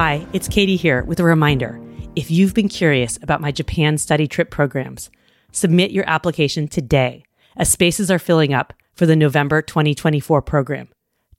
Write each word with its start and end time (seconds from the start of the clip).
Hi, 0.00 0.24
it's 0.32 0.46
Katie 0.46 0.76
here 0.76 1.02
with 1.02 1.18
a 1.18 1.24
reminder. 1.24 1.80
If 2.14 2.30
you've 2.30 2.54
been 2.54 2.68
curious 2.68 3.18
about 3.20 3.40
my 3.40 3.50
Japan 3.50 3.98
study 3.98 4.28
trip 4.28 4.48
programs, 4.48 5.10
submit 5.50 5.90
your 5.90 6.08
application 6.08 6.68
today 6.68 7.24
as 7.56 7.68
spaces 7.68 8.08
are 8.08 8.20
filling 8.20 8.54
up 8.54 8.72
for 8.94 9.06
the 9.06 9.16
November 9.16 9.60
2024 9.60 10.40
program. 10.42 10.86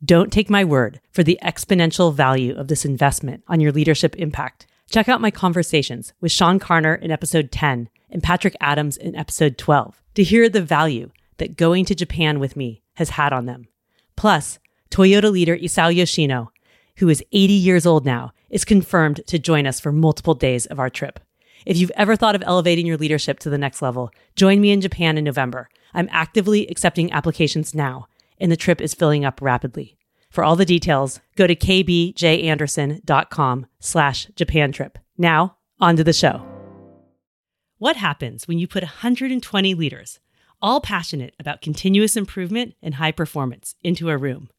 Don't 0.03 0.33
take 0.33 0.49
my 0.49 0.65
word 0.65 0.99
for 1.09 1.23
the 1.23 1.39
exponential 1.41 2.13
value 2.13 2.53
of 2.53 2.67
this 2.67 2.83
investment 2.83 3.45
on 3.47 3.61
your 3.61 3.71
leadership 3.71 4.13
impact. 4.17 4.67
Check 4.91 5.07
out 5.07 5.21
my 5.21 5.31
conversations 5.31 6.11
with 6.19 6.33
Sean 6.33 6.59
Carner 6.59 7.01
in 7.01 7.11
episode 7.11 7.53
10 7.53 7.87
and 8.09 8.21
Patrick 8.21 8.57
Adams 8.59 8.97
in 8.97 9.15
episode 9.15 9.57
12 9.57 10.03
to 10.15 10.23
hear 10.25 10.49
the 10.49 10.61
value 10.61 11.11
that 11.37 11.55
going 11.55 11.85
to 11.85 11.95
Japan 11.95 12.41
with 12.41 12.57
me 12.57 12.83
has 12.95 13.11
had 13.11 13.31
on 13.31 13.45
them. 13.45 13.69
Plus, 14.17 14.59
Toyota 14.91 15.31
leader 15.31 15.55
Isao 15.55 15.95
Yoshino, 15.95 16.51
who 16.97 17.07
is 17.07 17.23
80 17.31 17.53
years 17.53 17.85
old 17.85 18.05
now, 18.05 18.33
is 18.49 18.65
confirmed 18.65 19.21
to 19.27 19.39
join 19.39 19.67
us 19.67 19.79
for 19.79 19.91
multiple 19.91 20.33
days 20.33 20.65
of 20.65 20.79
our 20.79 20.89
trip. 20.89 21.19
If 21.65 21.77
you've 21.77 21.91
ever 21.95 22.15
thought 22.15 22.35
of 22.35 22.43
elevating 22.45 22.85
your 22.85 22.97
leadership 22.97 23.39
to 23.39 23.49
the 23.49 23.57
next 23.57 23.81
level, 23.81 24.11
join 24.35 24.61
me 24.61 24.71
in 24.71 24.81
Japan 24.81 25.17
in 25.17 25.23
November. 25.23 25.69
I'm 25.93 26.09
actively 26.11 26.67
accepting 26.67 27.11
applications 27.11 27.75
now, 27.75 28.07
and 28.39 28.51
the 28.51 28.57
trip 28.57 28.81
is 28.81 28.93
filling 28.93 29.25
up 29.25 29.41
rapidly. 29.41 29.97
For 30.29 30.43
all 30.43 30.55
the 30.55 30.65
details, 30.65 31.19
go 31.35 31.47
to 31.47 31.55
kbjanderson.com 31.55 33.65
slash 33.79 34.27
Japan 34.35 34.71
trip. 34.71 34.99
Now, 35.17 35.57
on 35.79 35.95
to 35.97 36.03
the 36.03 36.13
show. 36.13 36.45
What 37.77 37.95
happens 37.95 38.47
when 38.47 38.59
you 38.59 38.67
put 38.67 38.83
120 38.83 39.73
leaders, 39.73 40.19
all 40.61 40.81
passionate 40.81 41.33
about 41.39 41.61
continuous 41.61 42.15
improvement 42.15 42.75
and 42.81 42.95
high 42.95 43.11
performance, 43.11 43.75
into 43.83 44.09
a 44.09 44.17
room? 44.17 44.49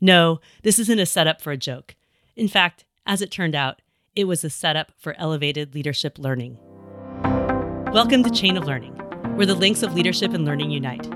No, 0.00 0.40
this 0.62 0.78
isn't 0.78 0.98
a 0.98 1.06
setup 1.06 1.40
for 1.40 1.52
a 1.52 1.56
joke. 1.56 1.94
In 2.36 2.48
fact, 2.48 2.84
as 3.08 3.22
it 3.22 3.30
turned 3.30 3.54
out, 3.54 3.80
it 4.14 4.24
was 4.24 4.44
a 4.44 4.50
setup 4.50 4.92
for 4.98 5.14
elevated 5.16 5.74
leadership 5.74 6.18
learning. 6.18 6.58
Welcome 7.90 8.22
to 8.22 8.30
Chain 8.30 8.58
of 8.58 8.64
Learning, 8.64 8.92
where 9.34 9.46
the 9.46 9.54
links 9.54 9.82
of 9.82 9.94
leadership 9.94 10.34
and 10.34 10.44
learning 10.44 10.70
unite. 10.70 11.08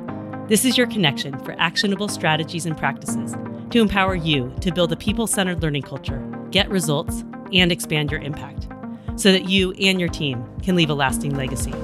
This 0.48 0.64
is 0.64 0.78
your 0.78 0.86
connection 0.86 1.38
for 1.44 1.54
actionable 1.58 2.08
strategies 2.08 2.64
and 2.64 2.78
practices 2.78 3.36
to 3.72 3.82
empower 3.82 4.14
you 4.14 4.54
to 4.62 4.72
build 4.72 4.90
a 4.90 4.96
people 4.96 5.26
centered 5.26 5.62
learning 5.62 5.82
culture, 5.82 6.26
get 6.50 6.70
results, 6.70 7.24
and 7.52 7.70
expand 7.70 8.10
your 8.10 8.22
impact 8.22 8.68
so 9.16 9.30
that 9.30 9.50
you 9.50 9.72
and 9.72 10.00
your 10.00 10.08
team 10.08 10.42
can 10.62 10.74
leave 10.74 10.88
a 10.88 10.94
lasting 10.94 11.36
legacy. 11.36 11.74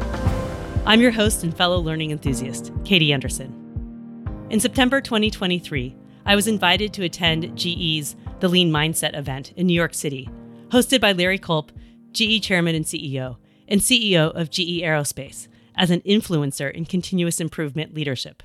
I'm 0.86 1.02
your 1.02 1.11
host 1.11 1.44
and 1.44 1.55
fellow 1.55 1.80
learning 1.80 2.12
enthusiast, 2.12 2.72
Katie 2.86 3.12
Anderson. 3.12 4.46
In 4.48 4.58
September 4.58 5.02
2023, 5.02 5.94
I 6.24 6.34
was 6.34 6.48
invited 6.48 6.94
to 6.94 7.05
attend 7.05 7.55
GE's 7.58 8.16
The 8.41 8.48
Lean 8.48 8.70
Mindset 8.70 9.19
event 9.19 9.53
in 9.56 9.67
New 9.67 9.75
York 9.75 9.94
City, 9.94 10.31
hosted 10.69 11.00
by 11.00 11.11
Larry 11.11 11.39
Culp, 11.39 11.72
GE 12.12 12.41
Chairman 12.41 12.77
and 12.77 12.84
CEO, 12.84 13.36
and 13.67 13.80
CEO 13.80 14.30
of 14.33 14.48
GE 14.48 14.80
Aerospace, 14.80 15.48
as 15.75 15.91
an 15.91 16.03
influencer 16.03 16.70
in 16.70 16.84
continuous 16.84 17.41
improvement 17.41 17.95
leadership. 17.95 18.45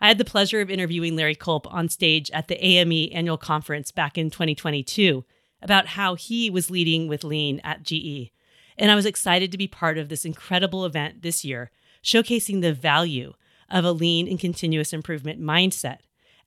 I 0.00 0.08
had 0.08 0.18
the 0.18 0.24
pleasure 0.24 0.60
of 0.60 0.70
interviewing 0.70 1.14
Larry 1.14 1.36
Culp 1.36 1.72
on 1.72 1.88
stage 1.88 2.32
at 2.32 2.48
the 2.48 2.64
AME 2.64 3.10
annual 3.12 3.36
conference 3.36 3.92
back 3.92 4.18
in 4.18 4.28
2022 4.28 5.24
about 5.62 5.86
how 5.86 6.16
he 6.16 6.50
was 6.50 6.68
leading 6.68 7.06
with 7.06 7.22
lean 7.22 7.60
at 7.62 7.84
GE. 7.84 8.32
And 8.76 8.90
I 8.90 8.96
was 8.96 9.06
excited 9.06 9.52
to 9.52 9.58
be 9.58 9.68
part 9.68 9.98
of 9.98 10.08
this 10.08 10.24
incredible 10.24 10.84
event 10.84 11.22
this 11.22 11.44
year, 11.44 11.70
showcasing 12.02 12.60
the 12.60 12.72
value 12.72 13.34
of 13.70 13.84
a 13.84 13.92
lean 13.92 14.26
and 14.26 14.40
continuous 14.40 14.92
improvement 14.92 15.40
mindset 15.40 15.98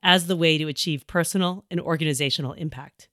as 0.06 0.28
the 0.28 0.36
way 0.36 0.56
to 0.60 0.68
achieve 0.68 1.08
personal 1.08 1.66
and 1.72 1.82
organizational 1.82 2.54
impact. 2.54 3.10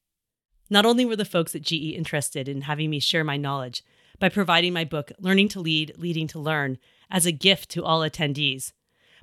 Not 0.69 0.85
only 0.85 1.07
were 1.07 1.17
the 1.17 1.25
folks 1.25 1.55
at 1.55 1.63
GE 1.63 1.95
interested 1.97 2.49
in 2.49 2.61
having 2.61 2.91
me 2.91 3.01
share 3.01 3.25
my 3.25 3.39
knowledge 3.39 3.83
by 4.19 4.29
providing 4.29 4.75
my 4.75 4.85
book, 4.85 5.11
Learning 5.19 5.49
to 5.49 5.61
Lead, 5.61 5.95
Leading 5.97 6.27
to 6.29 6.39
Learn, 6.39 6.77
as 7.11 7.25
a 7.25 7.33
gift 7.33 7.71
to 7.71 7.83
all 7.83 8.01
attendees, 8.01 8.73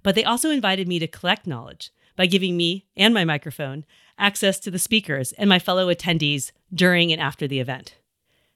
but 0.01 0.15
they 0.15 0.23
also 0.23 0.49
invited 0.49 0.87
me 0.87 0.97
to 0.97 1.07
collect 1.07 1.45
knowledge 1.45 1.91
by 2.15 2.25
giving 2.25 2.57
me 2.57 2.87
and 2.97 3.13
my 3.13 3.23
microphone 3.23 3.85
access 4.17 4.59
to 4.59 4.71
the 4.71 4.79
speakers 4.79 5.31
and 5.33 5.47
my 5.47 5.59
fellow 5.59 5.93
attendees 5.93 6.51
during 6.73 7.11
and 7.11 7.21
after 7.21 7.47
the 7.47 7.59
event. 7.59 7.97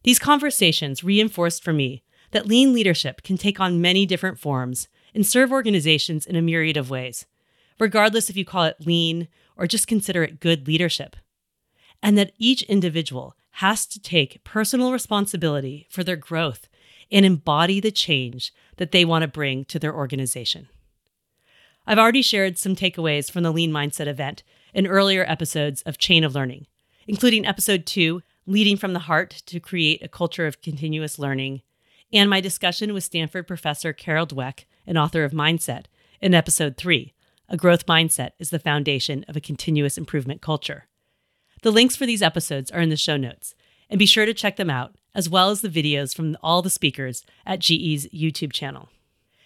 These 0.02 0.18
conversations 0.18 1.04
reinforced 1.04 1.64
for 1.64 1.72
me 1.72 2.02
that 2.32 2.48
lean 2.48 2.74
leadership 2.74 3.22
can 3.22 3.38
take 3.38 3.60
on 3.60 3.80
many 3.80 4.08
different 4.08 4.40
forms 4.40 4.88
and 5.14 5.24
serve 5.24 5.52
organizations 5.52 6.26
in 6.26 6.36
a 6.36 6.42
myriad 6.42 6.78
of 6.78 6.90
ways, 6.90 7.28
regardless 7.84 8.30
if 8.30 8.38
you 8.38 8.46
call 8.46 8.64
it 8.64 8.78
lean 8.80 9.28
or 9.58 9.68
just 9.68 9.88
consider 9.88 10.24
it 10.24 10.40
good 10.40 10.66
leadership. 10.68 11.16
And 12.02 12.18
that 12.18 12.32
each 12.38 12.64
individual 12.64 13.36
has 13.58 13.86
to 13.88 14.02
take 14.02 14.44
personal 14.44 14.92
responsibility 14.92 15.86
for 15.90 16.04
their 16.04 16.16
growth 16.16 16.68
and 17.12 17.26
embody 17.26 17.80
the 17.80 17.92
change 17.92 18.54
that 18.78 18.92
they 18.92 19.06
want 19.06 19.22
to 19.22 19.28
bring 19.28 19.66
to 19.66 19.78
their 19.78 19.94
organization. 19.94 20.70
I've 21.86 22.00
already 22.00 22.22
shared 22.22 22.58
some 22.58 22.76
takeaways 22.76 23.30
from 23.30 23.44
the 23.44 23.52
Lean 23.52 23.72
Mindset 23.72 24.08
event 24.08 24.42
in 24.74 24.88
earlier 24.88 25.26
episodes 25.28 25.82
of 25.82 25.98
Chain 25.98 26.24
of 26.24 26.34
Learning, 26.34 26.66
including 27.06 27.46
episode 27.46 27.86
two, 27.86 28.24
Leading 28.46 28.78
from 28.78 28.94
the 28.94 29.00
Heart 29.00 29.44
to 29.46 29.60
Create 29.60 30.02
a 30.02 30.08
Culture 30.08 30.48
of 30.48 30.62
Continuous 30.62 31.20
Learning, 31.20 31.62
and 32.14 32.30
my 32.30 32.40
discussion 32.40 32.94
with 32.94 33.04
Stanford 33.04 33.48
professor 33.48 33.92
Carol 33.92 34.26
Dweck, 34.26 34.64
an 34.88 34.98
author 34.98 35.26
of 35.26 35.34
Mindset, 35.34 35.86
in 36.22 36.34
episode 36.34 36.78
three, 36.78 37.14
a 37.50 37.58
growth 37.58 37.86
mindset 37.86 38.32
is 38.40 38.50
the 38.50 38.60
foundation 38.60 39.26
of 39.28 39.36
a 39.36 39.42
continuous 39.42 39.98
improvement 39.98 40.42
culture. 40.42 40.88
The 41.62 41.72
links 41.72 41.96
for 41.96 42.06
these 42.06 42.22
episodes 42.22 42.72
are 42.72 42.82
in 42.82 42.90
the 42.90 42.98
show 42.98 43.18
notes, 43.18 43.56
and 43.90 44.00
be 44.00 44.06
sure 44.06 44.26
to 44.26 44.34
check 44.34 44.56
them 44.56 44.70
out, 44.70 44.96
as 45.14 45.30
well 45.30 45.50
as 45.50 45.62
the 45.62 45.70
videos 45.70 46.16
from 46.16 46.36
all 46.42 46.62
the 46.62 46.70
speakers 46.70 47.26
at 47.46 47.60
GE's 47.60 48.08
YouTube 48.08 48.52
channel. 48.52 48.90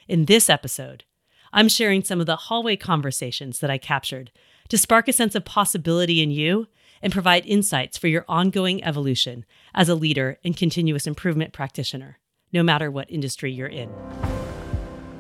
In 0.08 0.26
this 0.26 0.50
episode, 0.50 1.04
I'm 1.52 1.70
sharing 1.70 2.04
some 2.04 2.20
of 2.20 2.26
the 2.26 2.36
hallway 2.36 2.76
conversations 2.76 3.60
that 3.60 3.70
I 3.70 3.78
captured 3.78 4.32
to 4.70 4.78
spark 4.78 5.08
a 5.08 5.14
sense 5.14 5.36
of 5.36 5.46
possibility 5.46 6.22
in 6.22 6.32
you 6.32 6.68
and 7.02 7.14
provide 7.14 7.46
insights 7.46 7.98
for 7.98 8.08
your 8.08 8.26
ongoing 8.28 8.84
evolution 8.84 9.46
as 9.74 9.90
a 9.90 9.96
leader 9.96 10.40
and 10.44 10.58
continuous 10.58 11.08
improvement 11.08 11.54
practitioner, 11.54 12.20
no 12.52 12.64
matter 12.64 12.90
what 12.90 13.10
industry 13.12 13.52
you're 13.52 13.68
in. 13.68 13.90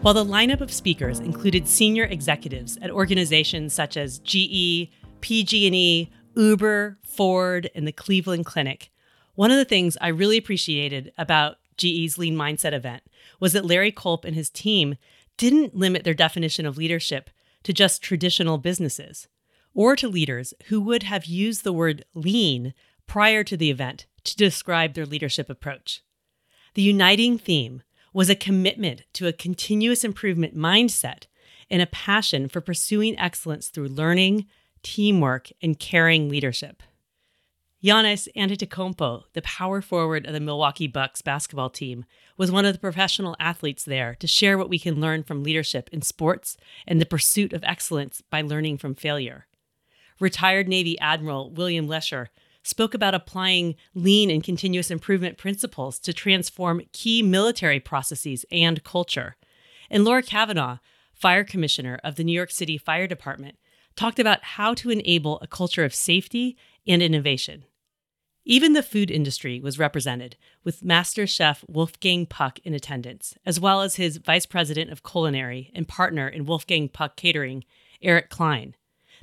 While 0.08 0.14
the 0.14 0.24
lineup 0.24 0.62
of 0.62 0.72
speakers 0.72 1.20
included 1.20 1.68
senior 1.68 2.06
executives 2.06 2.78
at 2.82 2.90
organizations 2.90 3.74
such 3.74 3.98
as 3.98 4.20
GE, 4.20 4.90
PG&E, 5.20 6.10
Uber, 6.34 6.98
Ford, 7.04 7.70
and 7.76 7.86
the 7.86 7.92
Cleveland 7.92 8.46
Clinic, 8.46 8.90
one 9.36 9.52
of 9.52 9.58
the 9.58 9.66
things 9.66 9.98
I 10.00 10.08
really 10.08 10.38
appreciated 10.38 11.12
about 11.18 11.58
GE's 11.76 12.18
Lean 12.18 12.38
Mindset 12.38 12.72
event 12.72 13.04
was 13.42 13.52
that 13.52 13.66
Larry 13.66 13.92
Culp 13.92 14.24
and 14.24 14.34
his 14.34 14.50
team 14.50 14.96
didn't 15.36 15.76
limit 15.76 16.06
their 16.06 16.14
definition 16.14 16.66
of 16.66 16.78
leadership 16.78 17.30
to 17.64 17.74
just 17.74 18.02
traditional 18.02 18.58
businesses 18.58 19.28
or 19.74 19.98
to 19.98 20.08
leaders 20.08 20.54
who 20.68 20.80
would 20.80 21.04
have 21.04 21.26
used 21.26 21.66
the 21.66 21.74
word 21.74 22.06
lean 22.14 22.74
prior 23.08 23.44
to 23.44 23.58
the 23.58 23.70
event 23.70 24.06
to 24.24 24.38
describe 24.38 24.94
their 24.94 25.06
leadership 25.06 25.50
approach. 25.50 26.02
The 26.76 26.82
uniting 26.82 27.38
theme 27.38 27.84
was 28.14 28.30
a 28.30 28.36
commitment 28.36 29.04
to 29.14 29.28
a 29.28 29.34
continuous 29.34 30.04
improvement 30.04 30.56
mindset 30.56 31.26
and 31.70 31.82
a 31.82 31.88
passion 31.88 32.48
for 32.48 32.62
pursuing 32.62 33.18
excellence 33.20 33.68
through 33.68 33.88
learning, 33.88 34.46
teamwork, 34.84 35.50
and 35.62 35.80
caring 35.80 36.30
leadership. 36.30 36.82
Giannis 37.84 38.28
Antetokounmpo, 38.36 39.26
the 39.34 39.42
power 39.44 39.82
forward 39.82 40.26
of 40.26 40.34
the 40.34 40.40
Milwaukee 40.40 40.88
Bucks 40.88 41.22
basketball 41.22 41.70
team, 41.70 42.06
was 42.36 42.52
one 42.52 42.66
of 42.66 42.74
the 42.74 42.80
professional 42.80 43.36
athletes 43.40 43.84
there 43.84 44.16
to 44.16 44.26
share 44.26 44.58
what 44.58 44.70
we 44.70 44.80
can 44.80 45.00
learn 45.00 45.24
from 45.24 45.44
leadership 45.44 45.88
in 45.92 46.02
sports 46.02 46.58
and 46.88 47.00
the 47.00 47.06
pursuit 47.06 47.54
of 47.54 47.64
excellence 47.64 48.24
by 48.32 48.42
learning 48.42 48.80
from 48.80 48.96
failure. 48.96 49.46
Retired 50.20 50.68
Navy 50.68 51.00
Admiral 51.00 51.52
William 51.52 51.88
Lescher 51.88 52.28
spoke 52.68 52.94
about 52.94 53.16
applying 53.16 53.76
lean 53.94 54.30
and 54.30 54.44
continuous 54.44 54.92
improvement 54.92 55.38
principles 55.38 56.00
to 56.00 56.14
transform 56.14 56.82
key 56.92 57.22
military 57.24 57.80
processes 57.80 58.46
and 58.52 58.84
culture. 58.84 59.36
And 59.90 60.04
Laura 60.04 60.22
Kavanagh, 60.22 60.78
fire 61.14 61.44
commissioner 61.44 62.00
of 62.04 62.16
the 62.16 62.24
New 62.24 62.34
York 62.34 62.52
City 62.52 62.78
Fire 62.78 63.08
Department, 63.08 63.58
talked 63.96 64.20
about 64.20 64.44
how 64.44 64.74
to 64.76 64.90
enable 64.90 65.40
a 65.40 65.48
culture 65.48 65.84
of 65.84 65.96
safety 65.96 66.58
and 66.88 67.02
innovation. 67.02 67.66
Even 68.46 68.72
the 68.72 68.84
food 68.84 69.12
industry 69.12 69.60
was 69.60 69.78
represented, 69.78 70.38
with 70.64 70.86
Master 70.86 71.28
Chef 71.28 71.66
Wolfgang 71.68 72.26
Puck 72.26 72.60
in 72.64 72.74
attendance, 72.74 73.36
as 73.46 73.60
well 73.60 73.82
as 73.82 73.96
his 73.96 74.18
Vice 74.18 74.46
President 74.46 74.90
of 74.90 75.04
Culinary 75.04 75.70
and 75.76 75.86
partner 75.86 76.30
in 76.30 76.46
Wolfgang 76.46 76.88
Puck 76.88 77.18
Catering, 77.18 77.66
Eric 78.02 78.30
Klein. 78.30 78.76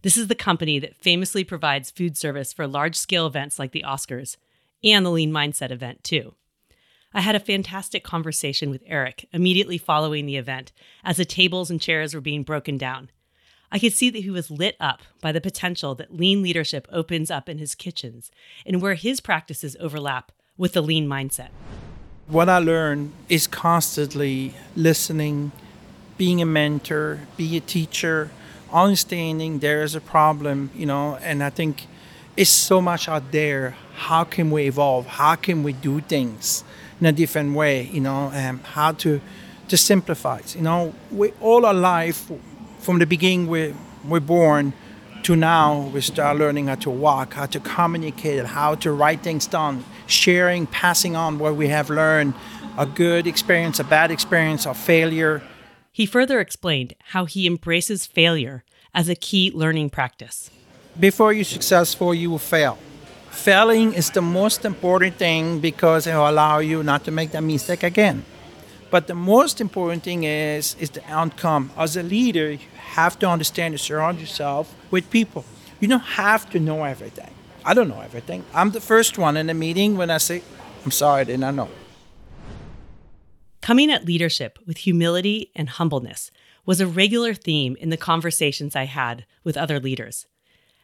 This 0.05 0.19
is 0.19 0.29
the 0.29 0.35
company 0.35 0.79
that 0.81 0.99
famously 0.99 1.45
provides 1.45 1.91
food 1.91 2.15
service 2.15 2.53
for 2.53 2.67
large 2.67 2.95
scale 2.95 3.27
events 3.27 3.59
like 3.59 3.73
the 3.73 3.85
Oscars 3.87 4.37
and 4.85 5.05
the 5.05 5.11
Lean 5.11 5.33
Mindset 5.33 5.71
event, 5.71 6.05
too. 6.05 6.35
I 7.15 7.23
had 7.23 7.35
a 7.35 7.41
fantastic 7.41 8.05
conversation 8.05 8.69
with 8.69 8.83
Eric 8.85 9.27
immediately 9.33 9.79
following 9.79 10.27
the 10.27 10.37
event 10.37 10.73
as 11.05 11.17
the 11.17 11.25
tables 11.25 11.71
and 11.71 11.81
chairs 11.81 12.13
were 12.13 12.21
being 12.21 12.43
broken 12.43 12.77
down. 12.77 13.11
I 13.73 13.79
could 13.79 13.95
see 13.95 14.11
that 14.11 14.19
he 14.19 14.29
was 14.29 14.51
lit 14.51 14.77
up 14.79 15.01
by 15.23 15.33
the 15.33 15.41
potential 15.41 15.95
that 15.95 16.15
lean 16.15 16.43
leadership 16.43 16.87
opens 16.93 17.31
up 17.31 17.49
in 17.49 17.57
his 17.57 17.75
kitchens 17.75 18.31
and 18.67 18.83
where 18.83 18.97
his 18.97 19.23
practices 19.23 19.75
overlap 19.81 20.33
with 20.59 20.75
the 20.75 20.83
lean 20.83 21.09
mindset. 21.09 21.49
What 22.27 22.51
I 22.51 22.59
learned 22.59 23.15
is 23.31 23.47
constantly 23.47 24.53
listening, 24.77 25.53
being 26.19 26.43
a 26.43 26.47
mentor, 26.47 27.21
be 27.39 27.57
a 27.57 27.61
teacher, 27.61 28.31
understanding 28.75 29.61
there 29.61 29.83
is 29.83 29.95
a 29.95 30.01
problem, 30.01 30.71
you 30.75 30.87
know, 30.87 31.17
and 31.23 31.43
I 31.43 31.51
think 31.51 31.87
it's 32.37 32.51
so 32.51 32.81
much 32.81 33.09
out 33.09 33.31
there. 33.31 33.77
How 33.95 34.25
can 34.25 34.51
we 34.51 34.65
evolve? 34.67 35.07
How 35.07 35.37
can 35.37 35.63
we 35.63 35.73
do 35.73 36.01
things 36.01 36.65
in 37.01 37.07
a 37.07 37.13
different 37.13 37.55
way? 37.55 37.83
You 37.85 38.01
know, 38.01 38.31
and 38.35 38.61
how 38.61 38.93
to 38.93 39.21
to 39.69 39.77
simplify 39.77 40.39
it. 40.39 40.57
You 40.57 40.63
know, 40.63 40.95
we 41.11 41.33
all 41.41 41.65
our 41.65 41.75
life, 41.75 42.31
from 42.81 42.99
the 42.99 43.07
beginning 43.07 43.47
we 43.47 43.75
we're 44.07 44.21
born 44.21 44.75
to 45.23 45.35
now, 45.35 45.91
we 45.95 46.03
start 46.03 46.37
learning 46.37 46.67
how 46.67 46.75
to 46.75 46.91
walk, 46.91 47.35
how 47.35 47.47
to 47.47 47.61
communicate, 47.61 48.45
how 48.45 48.75
to 48.75 48.93
write 48.93 49.23
things 49.23 49.47
down, 49.47 49.83
sharing, 50.07 50.67
passing 50.67 51.17
on 51.17 51.39
what 51.39 51.57
we 51.57 51.69
have 51.69 51.89
learned, 51.89 52.35
a 52.77 52.85
good 52.85 53.27
experience, 53.27 53.81
a 53.81 53.85
bad 53.85 54.11
experience, 54.11 54.67
a 54.67 54.75
failure. 54.75 55.43
He 55.95 56.07
further 56.07 56.41
explained 56.41 56.97
how 57.15 57.25
he 57.25 57.47
embraces 57.47 58.05
failure 58.05 58.65
as 58.93 59.09
a 59.09 59.15
key 59.15 59.53
learning 59.55 59.91
practice. 59.91 60.51
Before 60.99 61.33
you're 61.33 61.45
successful, 61.45 62.13
you 62.13 62.31
will 62.31 62.41
fail. 62.41 62.79
Failing 63.31 63.93
is 63.93 64.11
the 64.11 64.21
most 64.21 64.65
important 64.65 65.15
thing 65.15 65.61
because 65.61 66.09
it 66.09 66.15
will 66.15 66.29
allow 66.29 66.59
you 66.59 66.83
not 66.83 67.05
to 67.05 67.13
make 67.13 67.31
that 67.31 67.45
mistake 67.45 67.85
again. 67.85 68.25
But 68.91 69.07
the 69.07 69.15
most 69.15 69.61
important 69.61 70.03
thing 70.03 70.25
is 70.25 70.75
is 70.81 70.91
the 70.91 71.03
outcome. 71.09 71.71
As 71.77 71.97
a 71.97 72.03
leader, 72.03 72.51
you 72.51 72.69
have 72.97 73.17
to 73.21 73.29
understand 73.29 73.75
to 73.75 73.79
surround 73.79 74.19
yourself 74.19 74.75
with 74.91 75.09
people. 75.11 75.45
You 75.79 75.87
don't 75.87 76.11
have 76.19 76.51
to 76.51 76.59
know 76.59 76.83
everything. 76.83 77.31
I 77.65 77.73
don't 77.73 77.89
know 77.89 78.01
everything. 78.01 78.45
I'm 78.53 78.73
the 78.73 78.81
first 78.81 79.17
one 79.17 79.37
in 79.37 79.47
the 79.47 79.55
meeting 79.55 79.97
when 79.97 80.11
I 80.11 80.19
say, 80.19 80.43
I'm 80.85 80.91
sorry, 80.91 81.21
I 81.21 81.25
did 81.25 81.39
not 81.39 81.55
know. 81.55 81.69
Coming 83.65 83.91
at 83.91 84.05
leadership 84.05 84.59
with 84.67 84.77
humility 84.77 85.51
and 85.57 85.71
humbleness 85.71 86.31
was 86.67 86.83
a 86.83 86.87
regular 86.87 87.33
theme 87.33 87.77
in 87.81 87.89
the 87.89 87.97
conversations 87.97 88.77
I 88.77 88.85
had 88.85 89.25
with 89.43 89.57
other 89.57 89.81
leaders. 89.81 90.27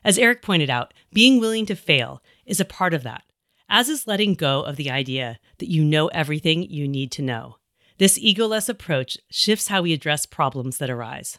As 0.02 0.16
Eric 0.16 0.40
pointed 0.40 0.70
out, 0.70 0.94
being 1.12 1.38
willing 1.38 1.66
to 1.66 1.74
fail 1.74 2.22
is 2.46 2.58
a 2.58 2.64
part 2.64 2.94
of 2.94 3.02
that, 3.02 3.24
as 3.68 3.90
is 3.90 4.06
letting 4.06 4.32
go 4.32 4.62
of 4.62 4.76
the 4.76 4.90
idea 4.90 5.38
that 5.58 5.68
you 5.68 5.84
know 5.84 6.06
everything 6.06 6.62
you 6.62 6.88
need 6.88 7.12
to 7.12 7.22
know. 7.22 7.56
This 7.98 8.18
egoless 8.18 8.66
approach 8.66 9.18
shifts 9.28 9.68
how 9.68 9.82
we 9.82 9.92
address 9.92 10.24
problems 10.24 10.78
that 10.78 10.88
arise. 10.88 11.38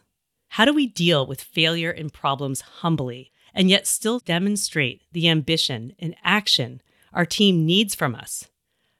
How 0.49 0.65
do 0.65 0.75
we 0.75 0.85
deal 0.85 1.25
with 1.25 1.41
failure 1.41 1.89
and 1.89 2.13
problems 2.13 2.61
humbly 2.61 3.31
and 3.51 3.67
yet 3.67 3.87
still 3.87 4.19
demonstrate 4.19 5.01
the 5.11 5.27
ambition 5.27 5.93
and 5.97 6.15
action 6.23 6.83
our 7.11 7.25
team 7.25 7.65
needs 7.65 7.95
from 7.95 8.13
us? 8.13 8.50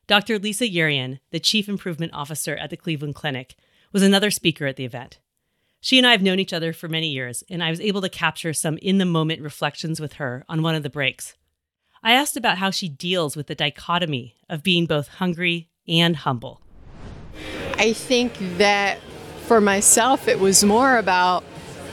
Dr. 0.08 0.40
Lisa 0.40 0.66
Yerian, 0.66 1.20
the 1.32 1.40
Chief 1.40 1.70
Improvement 1.70 2.14
Officer 2.14 2.56
at 2.56 2.70
the 2.70 2.78
Cleveland 2.78 3.16
Clinic, 3.16 3.56
was 3.92 4.04
another 4.04 4.32
speaker 4.32 4.66
at 4.66 4.76
the 4.76 4.86
event. 4.86 5.20
She 5.80 5.98
and 5.98 6.06
I 6.06 6.12
have 6.12 6.22
known 6.22 6.40
each 6.40 6.54
other 6.54 6.74
for 6.74 6.88
many 6.88 7.10
years, 7.10 7.44
and 7.50 7.64
I 7.64 7.70
was 7.70 7.82
able 7.82 8.02
to 8.02 8.10
capture 8.10 8.54
some 8.54 8.78
in 8.78 8.98
the 9.00 9.06
moment 9.06 9.42
reflections 9.42 10.00
with 10.00 10.14
her 10.14 10.46
on 10.48 10.62
one 10.62 10.76
of 10.76 10.84
the 10.84 10.90
breaks. 10.90 11.36
I 12.04 12.14
asked 12.14 12.38
about 12.38 12.58
how 12.58 12.72
she 12.72 12.90
deals 12.90 13.36
with 13.36 13.48
the 13.48 13.56
dichotomy 13.56 14.36
of 14.50 14.64
being 14.64 14.86
both 14.86 15.08
hungry 15.08 15.70
and 15.88 16.16
humble. 16.16 16.62
I 17.78 17.94
think 17.94 18.38
that 18.58 19.00
for 19.46 19.62
myself, 19.62 20.28
it 20.28 20.40
was 20.40 20.64
more 20.64 20.98
about 20.98 21.44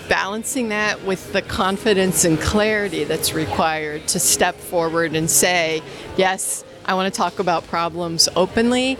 balancing 0.08 0.70
that 0.70 1.04
with 1.04 1.32
the 1.32 1.42
confidence 1.42 2.24
and 2.24 2.38
clarity 2.40 3.04
that's 3.04 3.34
required 3.34 4.06
to 4.08 4.18
step 4.18 4.54
forward 4.54 5.14
and 5.14 5.30
say, 5.30 5.82
yes, 6.16 6.64
I 6.88 6.94
want 6.94 7.12
to 7.12 7.16
talk 7.16 7.38
about 7.38 7.66
problems 7.66 8.30
openly, 8.34 8.96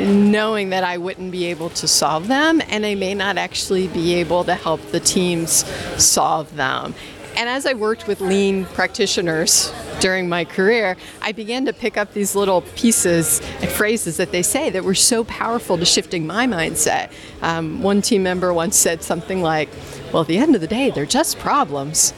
knowing 0.00 0.70
that 0.70 0.82
I 0.82 0.98
wouldn't 0.98 1.30
be 1.30 1.44
able 1.44 1.70
to 1.70 1.86
solve 1.86 2.26
them 2.26 2.60
and 2.68 2.84
I 2.84 2.96
may 2.96 3.14
not 3.14 3.38
actually 3.38 3.86
be 3.86 4.14
able 4.14 4.42
to 4.42 4.54
help 4.56 4.82
the 4.90 4.98
teams 4.98 5.64
solve 5.96 6.56
them. 6.56 6.96
And 7.36 7.48
as 7.48 7.66
I 7.66 7.74
worked 7.74 8.08
with 8.08 8.20
lean 8.20 8.64
practitioners 8.64 9.72
during 10.00 10.28
my 10.28 10.44
career, 10.44 10.96
I 11.22 11.30
began 11.30 11.66
to 11.66 11.72
pick 11.72 11.96
up 11.96 12.14
these 12.14 12.34
little 12.34 12.62
pieces 12.74 13.40
and 13.60 13.70
phrases 13.70 14.16
that 14.16 14.32
they 14.32 14.42
say 14.42 14.68
that 14.70 14.82
were 14.82 14.96
so 14.96 15.22
powerful 15.22 15.78
to 15.78 15.84
shifting 15.84 16.26
my 16.26 16.48
mindset. 16.48 17.12
Um, 17.42 17.80
one 17.80 18.02
team 18.02 18.24
member 18.24 18.52
once 18.52 18.76
said 18.76 19.04
something 19.04 19.40
like, 19.40 19.68
Well, 20.12 20.22
at 20.22 20.28
the 20.28 20.38
end 20.38 20.56
of 20.56 20.60
the 20.60 20.66
day, 20.66 20.90
they're 20.90 21.06
just 21.06 21.38
problems. 21.38 22.12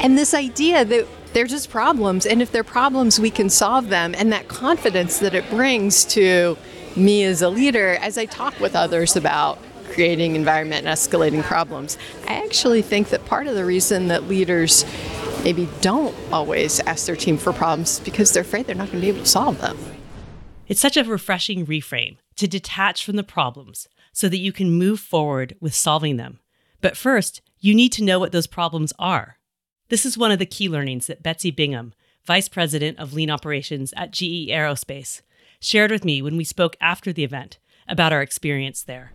And 0.00 0.16
this 0.16 0.32
idea 0.32 0.86
that 0.86 1.06
they're 1.34 1.46
just 1.46 1.68
problems, 1.68 2.24
and 2.24 2.40
if 2.40 2.50
they're 2.50 2.64
problems, 2.64 3.20
we 3.20 3.30
can 3.30 3.50
solve 3.50 3.88
them, 3.88 4.14
and 4.16 4.32
that 4.32 4.48
confidence 4.48 5.18
that 5.18 5.34
it 5.34 5.48
brings 5.50 6.04
to 6.06 6.56
me 6.96 7.24
as 7.24 7.42
a 7.42 7.48
leader 7.48 7.98
as 8.00 8.16
I 8.16 8.24
talk 8.24 8.58
with 8.60 8.74
others 8.76 9.16
about 9.16 9.58
creating 9.90 10.36
environment 10.36 10.86
and 10.86 10.96
escalating 10.96 11.42
problems. 11.42 11.98
I 12.26 12.34
actually 12.44 12.82
think 12.82 13.08
that 13.08 13.24
part 13.26 13.46
of 13.46 13.54
the 13.54 13.64
reason 13.64 14.08
that 14.08 14.24
leaders 14.24 14.84
maybe 15.42 15.68
don't 15.80 16.14
always 16.32 16.80
ask 16.80 17.06
their 17.06 17.16
team 17.16 17.36
for 17.36 17.52
problems 17.52 18.00
because 18.00 18.32
they're 18.32 18.42
afraid 18.42 18.66
they're 18.66 18.74
not 18.74 18.88
going 18.88 19.00
to 19.00 19.02
be 19.02 19.08
able 19.08 19.20
to 19.20 19.26
solve 19.26 19.60
them. 19.60 19.76
It's 20.66 20.80
such 20.80 20.96
a 20.96 21.04
refreshing 21.04 21.66
reframe 21.66 22.16
to 22.36 22.48
detach 22.48 23.04
from 23.04 23.16
the 23.16 23.22
problems 23.22 23.88
so 24.12 24.28
that 24.28 24.38
you 24.38 24.52
can 24.52 24.70
move 24.70 25.00
forward 25.00 25.56
with 25.60 25.74
solving 25.74 26.16
them. 26.16 26.40
But 26.80 26.96
first, 26.96 27.42
you 27.60 27.74
need 27.74 27.92
to 27.92 28.04
know 28.04 28.18
what 28.18 28.32
those 28.32 28.46
problems 28.46 28.92
are. 28.98 29.36
This 29.90 30.06
is 30.06 30.16
one 30.16 30.32
of 30.32 30.38
the 30.38 30.46
key 30.46 30.68
learnings 30.68 31.08
that 31.08 31.22
Betsy 31.22 31.50
Bingham, 31.50 31.92
Vice 32.24 32.48
President 32.48 32.98
of 32.98 33.12
Lean 33.12 33.30
Operations 33.30 33.92
at 33.96 34.12
GE 34.12 34.48
Aerospace, 34.48 35.20
shared 35.60 35.90
with 35.90 36.06
me 36.06 36.22
when 36.22 36.38
we 36.38 36.44
spoke 36.44 36.74
after 36.80 37.12
the 37.12 37.22
event 37.22 37.58
about 37.86 38.12
our 38.12 38.22
experience 38.22 38.82
there. 38.82 39.12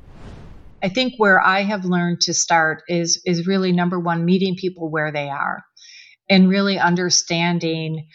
I 0.84 0.90
think 0.90 1.14
where 1.18 1.42
I 1.42 1.64
have 1.64 1.86
learned 1.86 2.22
to 2.22 2.36
start 2.36 2.84
is 2.88 3.20
is 3.26 3.48
really 3.48 3.72
number 3.72 4.00
one 4.00 4.26
meeting 4.26 4.56
people 4.56 4.92
where 4.92 5.12
they 5.12 5.28
are 5.28 5.64
and 6.30 6.50
really 6.50 6.78
understanding 6.78 8.08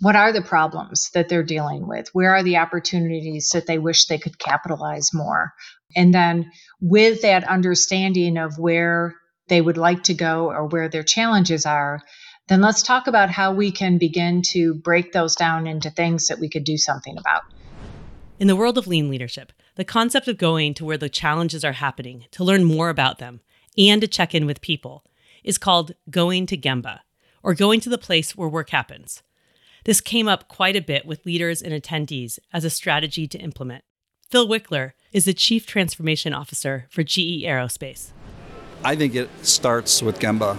what 0.00 0.14
are 0.14 0.32
the 0.32 0.42
problems 0.42 1.10
that 1.12 1.28
they're 1.28 1.42
dealing 1.42 1.88
with 1.88 2.08
where 2.12 2.34
are 2.34 2.42
the 2.42 2.58
opportunities 2.58 3.50
that 3.50 3.66
they 3.66 3.78
wish 3.78 4.06
they 4.06 4.18
could 4.18 4.38
capitalize 4.38 5.10
more 5.12 5.52
and 5.94 6.14
then 6.14 6.50
with 6.80 7.22
that 7.22 7.44
understanding 7.44 8.38
of 8.38 8.58
where 8.58 9.14
they 9.48 9.60
would 9.60 9.76
like 9.76 10.02
to 10.04 10.14
go 10.14 10.50
or 10.50 10.66
where 10.66 10.88
their 10.88 11.02
challenges 11.02 11.66
are 11.66 12.00
then 12.48 12.60
let's 12.60 12.82
talk 12.82 13.08
about 13.08 13.28
how 13.28 13.52
we 13.52 13.72
can 13.72 13.98
begin 13.98 14.40
to 14.40 14.74
break 14.74 15.12
those 15.12 15.34
down 15.34 15.66
into 15.66 15.90
things 15.90 16.28
that 16.28 16.38
we 16.38 16.48
could 16.48 16.64
do 16.64 16.76
something 16.76 17.16
about 17.18 17.42
in 18.38 18.46
the 18.46 18.56
world 18.56 18.78
of 18.78 18.86
lean 18.86 19.08
leadership 19.08 19.52
the 19.76 19.84
concept 19.84 20.28
of 20.28 20.38
going 20.38 20.74
to 20.74 20.84
where 20.84 20.98
the 20.98 21.08
challenges 21.08 21.64
are 21.64 21.72
happening 21.72 22.24
to 22.30 22.44
learn 22.44 22.64
more 22.64 22.88
about 22.88 23.18
them 23.18 23.40
and 23.78 24.00
to 24.00 24.08
check 24.08 24.34
in 24.34 24.46
with 24.46 24.60
people 24.60 25.04
is 25.46 25.56
called 25.58 25.94
going 26.10 26.44
to 26.46 26.58
Gemba, 26.58 27.00
or 27.42 27.54
going 27.54 27.80
to 27.80 27.88
the 27.88 27.96
place 27.96 28.36
where 28.36 28.48
work 28.48 28.70
happens. 28.70 29.22
This 29.84 30.00
came 30.00 30.26
up 30.26 30.48
quite 30.48 30.76
a 30.76 30.80
bit 30.80 31.06
with 31.06 31.24
leaders 31.24 31.62
and 31.62 31.72
attendees 31.72 32.38
as 32.52 32.64
a 32.64 32.70
strategy 32.70 33.28
to 33.28 33.38
implement. 33.38 33.84
Phil 34.28 34.48
Wickler 34.48 34.92
is 35.12 35.24
the 35.24 35.32
Chief 35.32 35.64
Transformation 35.64 36.34
Officer 36.34 36.86
for 36.90 37.04
GE 37.04 37.44
Aerospace. 37.44 38.10
I 38.84 38.96
think 38.96 39.14
it 39.14 39.28
starts 39.44 40.02
with 40.02 40.18
Gemba. 40.18 40.56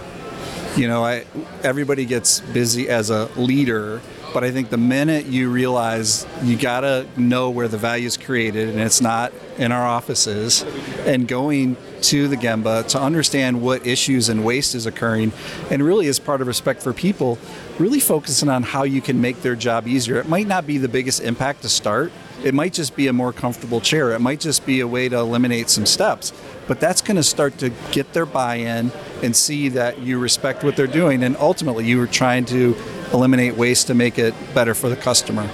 You 0.77 0.87
know, 0.87 1.03
I, 1.03 1.25
everybody 1.63 2.05
gets 2.05 2.39
busy 2.39 2.89
as 2.89 3.09
a 3.09 3.25
leader 3.35 4.01
but 4.33 4.43
I 4.43 4.51
think 4.51 4.69
the 4.69 4.77
minute 4.77 5.25
you 5.25 5.49
realize 5.49 6.25
you 6.43 6.57
got 6.57 6.81
to 6.81 7.07
know 7.17 7.49
where 7.49 7.67
the 7.67 7.77
value 7.77 8.07
is 8.07 8.17
created 8.17 8.69
and 8.69 8.79
it's 8.79 9.01
not 9.01 9.33
in 9.57 9.71
our 9.71 9.85
offices, 9.85 10.63
and 11.05 11.27
going 11.27 11.77
to 12.01 12.27
the 12.27 12.35
Gemba 12.35 12.87
to 12.89 13.01
understand 13.01 13.61
what 13.61 13.87
issues 13.87 14.29
and 14.29 14.45
waste 14.45 14.75
is 14.75 14.85
occurring, 14.85 15.31
and 15.71 15.81
really 15.81 16.07
as 16.07 16.19
part 16.19 16.41
of 16.41 16.47
respect 16.47 16.83
for 16.83 16.93
people, 16.93 17.39
really 17.79 17.99
focusing 17.99 18.49
on 18.49 18.63
how 18.63 18.83
you 18.83 19.01
can 19.01 19.19
make 19.19 19.41
their 19.41 19.55
job 19.55 19.87
easier. 19.87 20.17
It 20.17 20.29
might 20.29 20.47
not 20.47 20.67
be 20.67 20.77
the 20.77 20.87
biggest 20.87 21.21
impact 21.21 21.63
to 21.63 21.69
start, 21.69 22.11
it 22.43 22.53
might 22.53 22.73
just 22.73 22.95
be 22.95 23.07
a 23.07 23.13
more 23.13 23.33
comfortable 23.33 23.81
chair. 23.81 24.11
It 24.11 24.19
might 24.19 24.39
just 24.39 24.65
be 24.65 24.79
a 24.81 24.87
way 24.87 25.09
to 25.09 25.17
eliminate 25.17 25.69
some 25.69 25.85
steps. 25.85 26.31
But 26.67 26.79
that's 26.79 27.01
going 27.01 27.17
to 27.17 27.23
start 27.23 27.57
to 27.59 27.71
get 27.91 28.13
their 28.13 28.25
buy 28.25 28.55
in 28.55 28.91
and 29.23 29.35
see 29.35 29.69
that 29.69 29.99
you 29.99 30.19
respect 30.19 30.63
what 30.63 30.75
they're 30.75 30.85
doing. 30.85 31.23
And 31.23 31.35
ultimately, 31.37 31.85
you 31.85 32.01
are 32.01 32.07
trying 32.07 32.45
to 32.45 32.75
eliminate 33.13 33.55
waste 33.55 33.87
to 33.87 33.93
make 33.93 34.17
it 34.19 34.33
better 34.53 34.73
for 34.73 34.89
the 34.89 34.95
customer. 34.95 35.49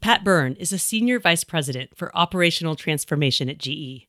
Pat 0.00 0.24
Byrne 0.24 0.54
is 0.54 0.72
a 0.72 0.78
senior 0.78 1.18
vice 1.18 1.44
president 1.44 1.96
for 1.96 2.16
operational 2.16 2.76
transformation 2.76 3.48
at 3.48 3.58
GE. 3.58 4.06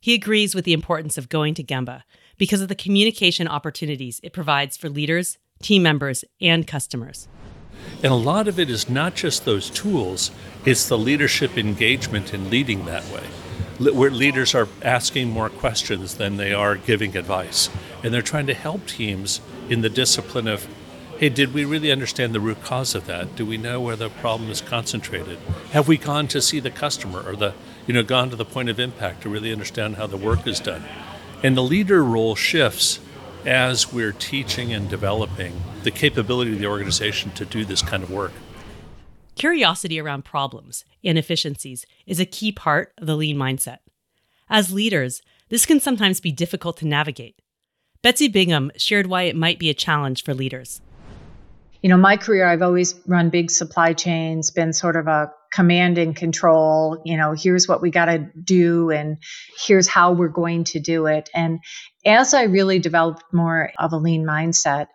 He 0.00 0.14
agrees 0.14 0.54
with 0.54 0.64
the 0.64 0.72
importance 0.72 1.18
of 1.18 1.28
going 1.28 1.54
to 1.54 1.64
Gemba 1.64 2.02
because 2.38 2.60
of 2.60 2.68
the 2.68 2.74
communication 2.74 3.46
opportunities 3.48 4.20
it 4.22 4.32
provides 4.32 4.76
for 4.76 4.88
leaders, 4.88 5.38
team 5.62 5.82
members, 5.82 6.24
and 6.40 6.66
customers. 6.66 7.28
And 8.02 8.12
a 8.12 8.16
lot 8.16 8.48
of 8.48 8.58
it 8.58 8.70
is 8.70 8.88
not 8.88 9.14
just 9.14 9.44
those 9.44 9.70
tools, 9.70 10.30
it's 10.64 10.88
the 10.88 10.98
leadership 10.98 11.56
engagement 11.58 12.32
in 12.32 12.50
leading 12.50 12.84
that 12.86 13.04
way. 13.10 13.24
where 13.92 14.10
leaders 14.10 14.54
are 14.54 14.68
asking 14.82 15.30
more 15.30 15.48
questions 15.48 16.16
than 16.16 16.36
they 16.36 16.52
are 16.52 16.76
giving 16.76 17.16
advice. 17.16 17.70
And 18.04 18.12
they're 18.12 18.20
trying 18.20 18.46
to 18.48 18.54
help 18.54 18.86
teams 18.86 19.40
in 19.70 19.80
the 19.80 19.88
discipline 19.88 20.48
of, 20.48 20.66
hey, 21.20 21.28
did 21.28 21.52
we 21.52 21.66
really 21.66 21.92
understand 21.92 22.34
the 22.34 22.40
root 22.40 22.62
cause 22.62 22.94
of 22.94 23.04
that? 23.04 23.36
Do 23.36 23.44
we 23.44 23.58
know 23.58 23.78
where 23.78 23.94
the 23.94 24.08
problem 24.08 24.48
is 24.50 24.62
concentrated? 24.62 25.38
Have 25.72 25.86
we 25.86 25.98
gone 25.98 26.26
to 26.28 26.40
see 26.40 26.60
the 26.60 26.70
customer 26.70 27.22
or 27.22 27.36
the, 27.36 27.52
you 27.86 27.92
know, 27.92 28.02
gone 28.02 28.30
to 28.30 28.36
the 28.36 28.44
point 28.46 28.70
of 28.70 28.80
impact 28.80 29.20
to 29.22 29.28
really 29.28 29.52
understand 29.52 29.96
how 29.96 30.06
the 30.06 30.16
work 30.16 30.46
is 30.46 30.60
done? 30.60 30.82
And 31.42 31.58
the 31.58 31.62
leader 31.62 32.02
role 32.02 32.34
shifts 32.36 33.00
as 33.44 33.92
we're 33.92 34.12
teaching 34.12 34.72
and 34.72 34.88
developing 34.88 35.60
the 35.82 35.90
capability 35.90 36.54
of 36.54 36.58
the 36.58 36.66
organization 36.66 37.32
to 37.32 37.44
do 37.44 37.66
this 37.66 37.82
kind 37.82 38.02
of 38.02 38.10
work. 38.10 38.32
Curiosity 39.34 40.00
around 40.00 40.24
problems 40.24 40.86
and 41.04 41.18
efficiencies 41.18 41.84
is 42.06 42.18
a 42.18 42.24
key 42.24 42.50
part 42.50 42.94
of 42.96 43.06
the 43.06 43.14
lean 43.14 43.36
mindset. 43.36 43.80
As 44.48 44.72
leaders, 44.72 45.20
this 45.50 45.66
can 45.66 45.80
sometimes 45.80 46.18
be 46.18 46.32
difficult 46.32 46.78
to 46.78 46.86
navigate. 46.86 47.42
Betsy 48.00 48.26
Bingham 48.26 48.70
shared 48.78 49.06
why 49.06 49.24
it 49.24 49.36
might 49.36 49.58
be 49.58 49.68
a 49.68 49.74
challenge 49.74 50.24
for 50.24 50.32
leaders. 50.32 50.80
You 51.82 51.88
know, 51.88 51.96
my 51.96 52.16
career, 52.16 52.46
I've 52.46 52.62
always 52.62 52.94
run 53.06 53.30
big 53.30 53.50
supply 53.50 53.94
chains, 53.94 54.50
been 54.50 54.72
sort 54.72 54.96
of 54.96 55.06
a 55.06 55.32
command 55.52 55.98
and 55.98 56.14
control, 56.14 57.00
you 57.04 57.16
know, 57.16 57.32
here's 57.32 57.66
what 57.66 57.82
we 57.82 57.90
got 57.90 58.04
to 58.06 58.30
do 58.44 58.90
and 58.90 59.18
here's 59.66 59.88
how 59.88 60.12
we're 60.12 60.28
going 60.28 60.64
to 60.64 60.80
do 60.80 61.06
it. 61.06 61.28
And 61.34 61.58
as 62.04 62.34
I 62.34 62.44
really 62.44 62.78
developed 62.78 63.24
more 63.32 63.72
of 63.78 63.92
a 63.92 63.96
lean 63.96 64.24
mindset, 64.24 64.86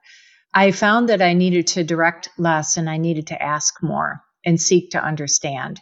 I 0.54 0.72
found 0.72 1.10
that 1.10 1.22
I 1.22 1.34
needed 1.34 1.68
to 1.68 1.84
direct 1.84 2.30
less 2.38 2.78
and 2.78 2.90
I 2.90 2.98
needed 2.98 3.28
to 3.28 3.42
ask 3.42 3.84
more 3.84 4.22
and 4.46 4.62
seek 4.62 4.92
to 4.92 5.04
understand. 5.04 5.82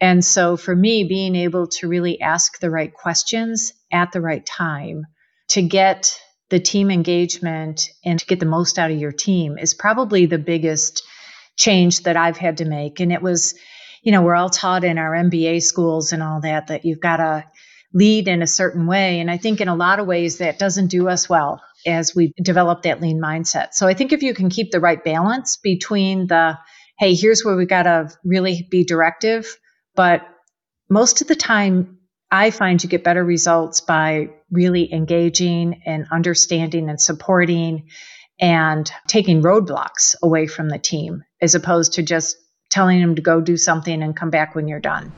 And 0.00 0.24
so 0.24 0.56
for 0.56 0.74
me, 0.74 1.04
being 1.04 1.36
able 1.36 1.68
to 1.68 1.88
really 1.88 2.20
ask 2.20 2.58
the 2.58 2.70
right 2.70 2.92
questions 2.92 3.72
at 3.92 4.12
the 4.12 4.20
right 4.20 4.44
time 4.44 5.04
to 5.48 5.62
get 5.62 6.18
the 6.50 6.60
team 6.60 6.90
engagement 6.90 7.90
and 8.04 8.18
to 8.18 8.26
get 8.26 8.40
the 8.40 8.46
most 8.46 8.78
out 8.78 8.90
of 8.90 8.98
your 8.98 9.12
team 9.12 9.58
is 9.58 9.74
probably 9.74 10.26
the 10.26 10.38
biggest 10.38 11.02
change 11.56 12.02
that 12.04 12.16
I've 12.16 12.38
had 12.38 12.58
to 12.58 12.64
make. 12.64 13.00
And 13.00 13.12
it 13.12 13.20
was, 13.20 13.54
you 14.02 14.12
know, 14.12 14.22
we're 14.22 14.36
all 14.36 14.50
taught 14.50 14.84
in 14.84 14.98
our 14.98 15.12
MBA 15.12 15.62
schools 15.62 16.12
and 16.12 16.22
all 16.22 16.40
that 16.40 16.68
that 16.68 16.84
you've 16.84 17.00
got 17.00 17.18
to 17.18 17.44
lead 17.92 18.28
in 18.28 18.42
a 18.42 18.46
certain 18.46 18.86
way. 18.86 19.20
And 19.20 19.30
I 19.30 19.36
think 19.36 19.60
in 19.60 19.68
a 19.68 19.74
lot 19.74 19.98
of 19.98 20.06
ways 20.06 20.38
that 20.38 20.58
doesn't 20.58 20.88
do 20.88 21.08
us 21.08 21.28
well 21.28 21.62
as 21.86 22.14
we 22.14 22.32
develop 22.42 22.82
that 22.82 23.00
lean 23.00 23.20
mindset. 23.20 23.68
So 23.72 23.86
I 23.86 23.94
think 23.94 24.12
if 24.12 24.22
you 24.22 24.34
can 24.34 24.50
keep 24.50 24.70
the 24.70 24.80
right 24.80 25.02
balance 25.02 25.56
between 25.56 26.26
the 26.26 26.58
hey, 26.98 27.14
here's 27.14 27.44
where 27.44 27.56
we 27.56 27.64
got 27.64 27.84
to 27.84 28.10
really 28.24 28.66
be 28.70 28.84
directive. 28.84 29.56
But 29.94 30.26
most 30.90 31.22
of 31.22 31.28
the 31.28 31.36
time, 31.36 31.98
I 32.30 32.50
find 32.50 32.82
you 32.82 32.88
get 32.88 33.04
better 33.04 33.24
results 33.24 33.80
by 33.80 34.30
really 34.50 34.92
engaging 34.92 35.82
and 35.84 36.06
understanding 36.10 36.88
and 36.88 37.00
supporting 37.00 37.88
and 38.40 38.90
taking 39.06 39.42
roadblocks 39.42 40.14
away 40.22 40.46
from 40.46 40.68
the 40.68 40.78
team 40.78 41.24
as 41.40 41.54
opposed 41.54 41.94
to 41.94 42.02
just 42.02 42.36
telling 42.70 43.00
them 43.00 43.14
to 43.14 43.22
go 43.22 43.40
do 43.40 43.56
something 43.56 44.02
and 44.02 44.16
come 44.16 44.30
back 44.30 44.54
when 44.54 44.68
you're 44.68 44.80
done. 44.80 45.12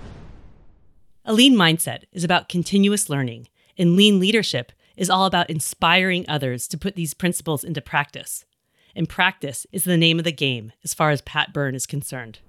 A 1.24 1.32
lean 1.32 1.54
mindset 1.54 2.04
is 2.12 2.24
about 2.24 2.48
continuous 2.48 3.10
learning, 3.10 3.48
and 3.76 3.96
lean 3.96 4.18
leadership 4.18 4.72
is 4.96 5.10
all 5.10 5.26
about 5.26 5.50
inspiring 5.50 6.24
others 6.28 6.66
to 6.68 6.78
put 6.78 6.96
these 6.96 7.14
principles 7.14 7.62
into 7.62 7.80
practice 7.80 8.44
and 8.94 9.08
practice 9.08 9.66
is 9.72 9.84
the 9.84 9.96
name 9.96 10.18
of 10.18 10.24
the 10.24 10.32
game 10.32 10.72
as 10.84 10.94
far 10.94 11.10
as 11.10 11.20
Pat 11.22 11.52
Byrne 11.52 11.74
is 11.74 11.86
concerned. 11.86 12.40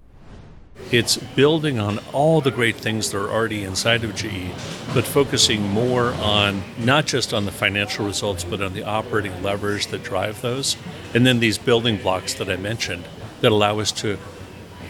It's 0.92 1.16
building 1.16 1.78
on 1.78 2.00
all 2.12 2.42
the 2.42 2.50
great 2.50 2.76
things 2.76 3.10
that 3.10 3.18
are 3.18 3.30
already 3.30 3.64
inside 3.64 4.04
of 4.04 4.14
GE, 4.14 4.50
but 4.92 5.06
focusing 5.06 5.62
more 5.62 6.12
on 6.14 6.62
not 6.76 7.06
just 7.06 7.32
on 7.32 7.46
the 7.46 7.50
financial 7.50 8.04
results, 8.04 8.44
but 8.44 8.60
on 8.60 8.74
the 8.74 8.84
operating 8.84 9.42
levers 9.42 9.86
that 9.86 10.02
drive 10.02 10.42
those. 10.42 10.76
And 11.14 11.26
then 11.26 11.40
these 11.40 11.56
building 11.56 11.96
blocks 11.96 12.34
that 12.34 12.50
I 12.50 12.56
mentioned 12.56 13.04
that 13.40 13.52
allow 13.52 13.78
us 13.78 13.90
to, 13.92 14.18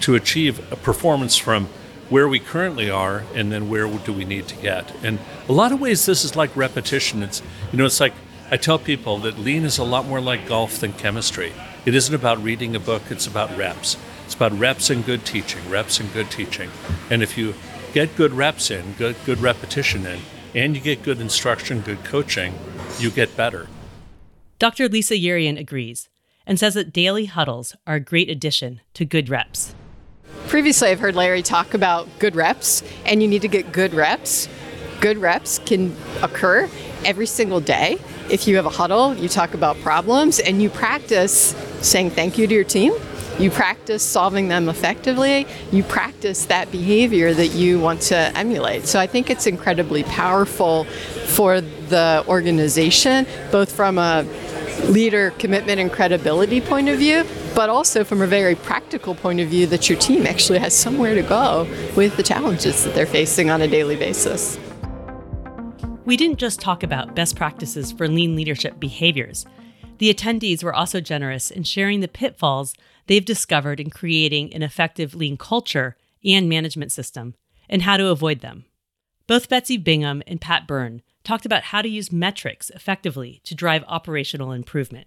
to 0.00 0.16
achieve 0.16 0.72
a 0.72 0.76
performance 0.76 1.36
from 1.36 1.68
where 2.10 2.28
we 2.28 2.40
currently 2.40 2.90
are 2.90 3.24
and 3.34 3.52
then 3.52 3.70
where 3.70 3.86
do 3.86 4.12
we 4.12 4.24
need 4.24 4.48
to 4.48 4.56
get. 4.56 4.92
And 5.04 5.18
a 5.48 5.52
lot 5.52 5.70
of 5.70 5.80
ways, 5.80 6.04
this 6.04 6.24
is 6.24 6.34
like 6.34 6.54
repetition. 6.56 7.22
It's, 7.22 7.42
you 7.70 7.78
know, 7.78 7.86
it's 7.86 8.00
like 8.00 8.12
I 8.50 8.56
tell 8.56 8.78
people 8.78 9.18
that 9.18 9.38
lean 9.38 9.64
is 9.64 9.78
a 9.78 9.84
lot 9.84 10.06
more 10.06 10.20
like 10.20 10.46
golf 10.46 10.78
than 10.80 10.92
chemistry. 10.92 11.52
It 11.86 11.94
isn't 11.94 12.14
about 12.14 12.42
reading 12.42 12.76
a 12.76 12.80
book, 12.80 13.02
it's 13.08 13.26
about 13.26 13.56
reps. 13.56 13.96
It's 14.24 14.34
about 14.34 14.52
reps 14.58 14.90
and 14.90 15.04
good 15.04 15.24
teaching, 15.24 15.68
reps 15.68 16.00
and 16.00 16.12
good 16.12 16.30
teaching. 16.30 16.70
And 17.10 17.22
if 17.22 17.36
you 17.36 17.54
get 17.92 18.16
good 18.16 18.32
reps 18.32 18.70
in, 18.70 18.92
good, 18.94 19.16
good 19.24 19.40
repetition 19.40 20.06
in, 20.06 20.20
and 20.54 20.74
you 20.74 20.82
get 20.82 21.02
good 21.02 21.20
instruction, 21.20 21.80
good 21.80 22.04
coaching, 22.04 22.54
you 22.98 23.10
get 23.10 23.36
better. 23.36 23.68
Dr. 24.58 24.88
Lisa 24.88 25.14
Yerian 25.14 25.58
agrees 25.58 26.08
and 26.46 26.58
says 26.58 26.74
that 26.74 26.92
daily 26.92 27.26
huddles 27.26 27.76
are 27.86 27.96
a 27.96 28.00
great 28.00 28.28
addition 28.28 28.80
to 28.94 29.04
good 29.04 29.28
reps. 29.28 29.74
Previously, 30.48 30.88
I've 30.88 31.00
heard 31.00 31.14
Larry 31.14 31.42
talk 31.42 31.74
about 31.74 32.08
good 32.18 32.34
reps, 32.34 32.82
and 33.06 33.22
you 33.22 33.28
need 33.28 33.42
to 33.42 33.48
get 33.48 33.72
good 33.72 33.94
reps. 33.94 34.48
Good 35.00 35.18
reps 35.18 35.58
can 35.60 35.96
occur 36.22 36.68
every 37.04 37.26
single 37.26 37.60
day 37.60 37.98
if 38.32 38.48
you 38.48 38.56
have 38.56 38.64
a 38.64 38.70
huddle, 38.70 39.14
you 39.14 39.28
talk 39.28 39.52
about 39.52 39.78
problems 39.80 40.40
and 40.40 40.62
you 40.62 40.70
practice 40.70 41.54
saying 41.82 42.10
thank 42.10 42.38
you 42.38 42.46
to 42.46 42.54
your 42.54 42.64
team. 42.64 42.94
You 43.38 43.50
practice 43.50 44.02
solving 44.02 44.48
them 44.48 44.68
effectively. 44.68 45.46
You 45.72 45.82
practice 45.82 46.46
that 46.46 46.70
behavior 46.70 47.34
that 47.34 47.48
you 47.48 47.80
want 47.80 48.02
to 48.02 48.16
emulate. 48.36 48.86
So 48.86 49.00
I 49.00 49.06
think 49.06 49.30
it's 49.30 49.46
incredibly 49.46 50.04
powerful 50.04 50.84
for 50.84 51.60
the 51.60 52.24
organization, 52.28 53.26
both 53.50 53.72
from 53.72 53.98
a 53.98 54.24
leader 54.84 55.32
commitment 55.38 55.80
and 55.80 55.92
credibility 55.92 56.60
point 56.60 56.88
of 56.88 56.98
view, 56.98 57.24
but 57.54 57.70
also 57.70 58.04
from 58.04 58.20
a 58.22 58.26
very 58.26 58.54
practical 58.54 59.14
point 59.14 59.40
of 59.40 59.48
view 59.48 59.66
that 59.66 59.88
your 59.88 59.98
team 59.98 60.26
actually 60.26 60.58
has 60.58 60.74
somewhere 60.74 61.14
to 61.14 61.22
go 61.22 61.66
with 61.96 62.16
the 62.16 62.22
challenges 62.22 62.84
that 62.84 62.94
they're 62.94 63.06
facing 63.06 63.50
on 63.50 63.60
a 63.60 63.68
daily 63.68 63.96
basis. 63.96 64.58
We 66.04 66.16
didn't 66.16 66.38
just 66.38 66.60
talk 66.60 66.82
about 66.82 67.14
best 67.14 67.36
practices 67.36 67.92
for 67.92 68.08
lean 68.08 68.34
leadership 68.34 68.80
behaviors. 68.80 69.46
The 69.98 70.12
attendees 70.12 70.64
were 70.64 70.74
also 70.74 71.00
generous 71.00 71.50
in 71.50 71.62
sharing 71.62 72.00
the 72.00 72.08
pitfalls 72.08 72.74
they've 73.06 73.24
discovered 73.24 73.80
in 73.80 73.90
creating 73.90 74.52
an 74.54 74.62
effective 74.62 75.14
lean 75.14 75.36
culture 75.36 75.96
and 76.24 76.48
management 76.48 76.92
system 76.92 77.34
and 77.68 77.82
how 77.82 77.96
to 77.96 78.08
avoid 78.08 78.40
them. 78.40 78.64
Both 79.26 79.48
Betsy 79.48 79.76
Bingham 79.76 80.22
and 80.26 80.40
Pat 80.40 80.66
Byrne 80.66 81.02
talked 81.24 81.46
about 81.46 81.64
how 81.64 81.82
to 81.82 81.88
use 81.88 82.12
metrics 82.12 82.70
effectively 82.70 83.40
to 83.44 83.54
drive 83.54 83.84
operational 83.86 84.52
improvement. 84.52 85.06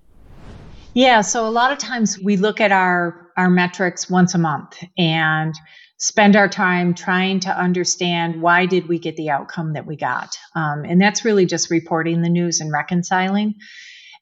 Yeah, 0.93 1.21
so 1.21 1.45
a 1.45 1.49
lot 1.49 1.73
of 1.73 1.77
times 1.77 2.17
we 2.17 2.37
look 2.37 2.61
at 2.61 2.71
our 2.71 3.25
our 3.37 3.49
metrics 3.49 4.09
once 4.09 4.33
a 4.33 4.37
month 4.37 4.81
and 4.97 5.53
spend 5.97 6.35
our 6.35 6.47
time 6.47 6.93
trying 6.93 7.39
to 7.41 7.49
understand 7.49 8.41
why 8.41 8.65
did 8.65 8.87
we 8.87 8.99
get 8.99 9.17
the 9.17 9.29
outcome 9.29 9.73
that 9.73 9.85
we 9.85 9.95
got 9.95 10.37
um, 10.55 10.83
and 10.85 11.01
that's 11.01 11.25
really 11.25 11.45
just 11.45 11.69
reporting 11.69 12.21
the 12.21 12.29
news 12.29 12.59
and 12.59 12.71
reconciling 12.71 13.55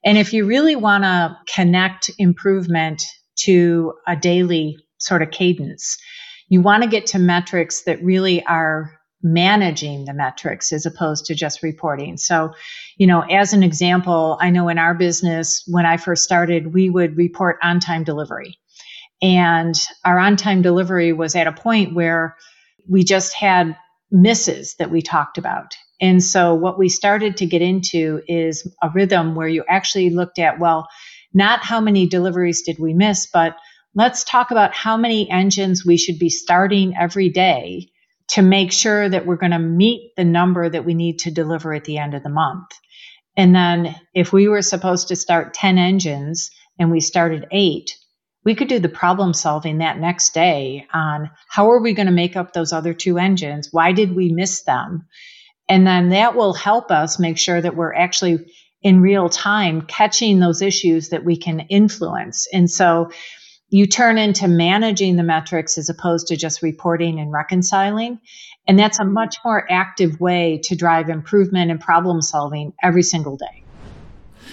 and 0.04 0.18
if 0.18 0.32
you 0.32 0.46
really 0.46 0.76
want 0.76 1.04
to 1.04 1.36
connect 1.52 2.10
improvement 2.18 3.02
to 3.36 3.92
a 4.06 4.16
daily 4.16 4.76
sort 4.98 5.22
of 5.22 5.30
cadence 5.30 5.98
you 6.48 6.60
want 6.60 6.82
to 6.82 6.88
get 6.88 7.06
to 7.06 7.18
metrics 7.18 7.82
that 7.82 8.02
really 8.02 8.44
are 8.46 8.92
managing 9.22 10.04
the 10.04 10.12
metrics 10.12 10.72
as 10.72 10.84
opposed 10.84 11.24
to 11.26 11.34
just 11.34 11.62
reporting. 11.62 12.16
So, 12.16 12.52
you 12.98 13.06
know, 13.06 13.22
as 13.22 13.52
an 13.54 13.62
example, 13.62 14.36
I 14.40 14.50
know 14.50 14.68
in 14.68 14.78
our 14.78 14.94
business, 14.94 15.64
when 15.66 15.86
I 15.86 15.96
first 15.96 16.24
started, 16.24 16.74
we 16.74 16.90
would 16.90 17.16
report 17.16 17.58
on 17.62 17.80
time 17.80 18.04
delivery. 18.04 18.58
And 19.22 19.74
our 20.04 20.18
on 20.18 20.36
time 20.36 20.60
delivery 20.60 21.12
was 21.12 21.34
at 21.34 21.46
a 21.46 21.52
point 21.52 21.94
where 21.94 22.36
we 22.86 23.02
just 23.02 23.34
had 23.34 23.76
misses 24.10 24.74
that 24.76 24.90
we 24.90 25.00
talked 25.00 25.38
about. 25.38 25.74
And 26.00 26.22
so 26.22 26.54
what 26.54 26.78
we 26.78 26.90
started 26.90 27.38
to 27.38 27.46
get 27.46 27.62
into 27.62 28.20
is 28.28 28.70
a 28.82 28.90
rhythm 28.94 29.34
where 29.34 29.48
you 29.48 29.64
actually 29.68 30.10
looked 30.10 30.38
at, 30.38 30.58
well, 30.60 30.86
not 31.34 31.64
how 31.64 31.80
many 31.80 32.06
deliveries 32.06 32.62
did 32.62 32.78
we 32.78 32.94
miss, 32.94 33.26
but 33.26 33.56
let's 33.94 34.24
talk 34.24 34.50
about 34.50 34.74
how 34.74 34.96
many 34.96 35.30
engines 35.30 35.84
we 35.84 35.96
should 35.96 36.18
be 36.18 36.30
starting 36.30 36.94
every 36.96 37.28
day 37.28 37.88
to 38.28 38.42
make 38.42 38.72
sure 38.72 39.08
that 39.08 39.26
we're 39.26 39.36
going 39.36 39.52
to 39.52 39.58
meet 39.58 40.12
the 40.16 40.24
number 40.24 40.68
that 40.68 40.84
we 40.84 40.94
need 40.94 41.18
to 41.20 41.30
deliver 41.30 41.74
at 41.74 41.84
the 41.84 41.98
end 41.98 42.14
of 42.14 42.22
the 42.22 42.30
month. 42.30 42.68
And 43.36 43.54
then 43.54 43.94
if 44.14 44.32
we 44.32 44.48
were 44.48 44.62
supposed 44.62 45.08
to 45.08 45.16
start 45.16 45.54
10 45.54 45.76
engines 45.76 46.50
and 46.78 46.90
we 46.90 47.00
started 47.00 47.46
eight, 47.50 47.96
we 48.44 48.54
could 48.54 48.68
do 48.68 48.78
the 48.78 48.88
problem 48.88 49.32
solving 49.32 49.78
that 49.78 49.98
next 49.98 50.34
day 50.34 50.86
on 50.92 51.30
how 51.48 51.70
are 51.70 51.80
we 51.80 51.94
going 51.94 52.06
to 52.06 52.12
make 52.12 52.36
up 52.36 52.52
those 52.52 52.72
other 52.72 52.94
two 52.94 53.18
engines? 53.18 53.68
Why 53.72 53.92
did 53.92 54.14
we 54.14 54.32
miss 54.32 54.62
them? 54.62 55.06
And 55.68 55.86
then 55.86 56.10
that 56.10 56.36
will 56.36 56.52
help 56.52 56.90
us 56.90 57.18
make 57.18 57.38
sure 57.38 57.60
that 57.60 57.74
we're 57.74 57.94
actually 57.94 58.46
in 58.84 59.00
real 59.00 59.28
time 59.28 59.80
catching 59.80 60.38
those 60.38 60.62
issues 60.62 61.08
that 61.08 61.24
we 61.24 61.36
can 61.36 61.60
influence. 61.60 62.46
And 62.52 62.70
so 62.70 63.10
you 63.70 63.86
turn 63.86 64.18
into 64.18 64.46
managing 64.46 65.16
the 65.16 65.22
metrics 65.24 65.78
as 65.78 65.88
opposed 65.88 66.28
to 66.28 66.36
just 66.36 66.62
reporting 66.62 67.18
and 67.18 67.32
reconciling. 67.32 68.20
And 68.68 68.78
that's 68.78 69.00
a 69.00 69.04
much 69.04 69.36
more 69.44 69.66
active 69.70 70.20
way 70.20 70.60
to 70.64 70.76
drive 70.76 71.08
improvement 71.08 71.70
and 71.70 71.80
problem 71.80 72.22
solving 72.22 72.74
every 72.82 73.02
single 73.02 73.36
day. 73.36 73.64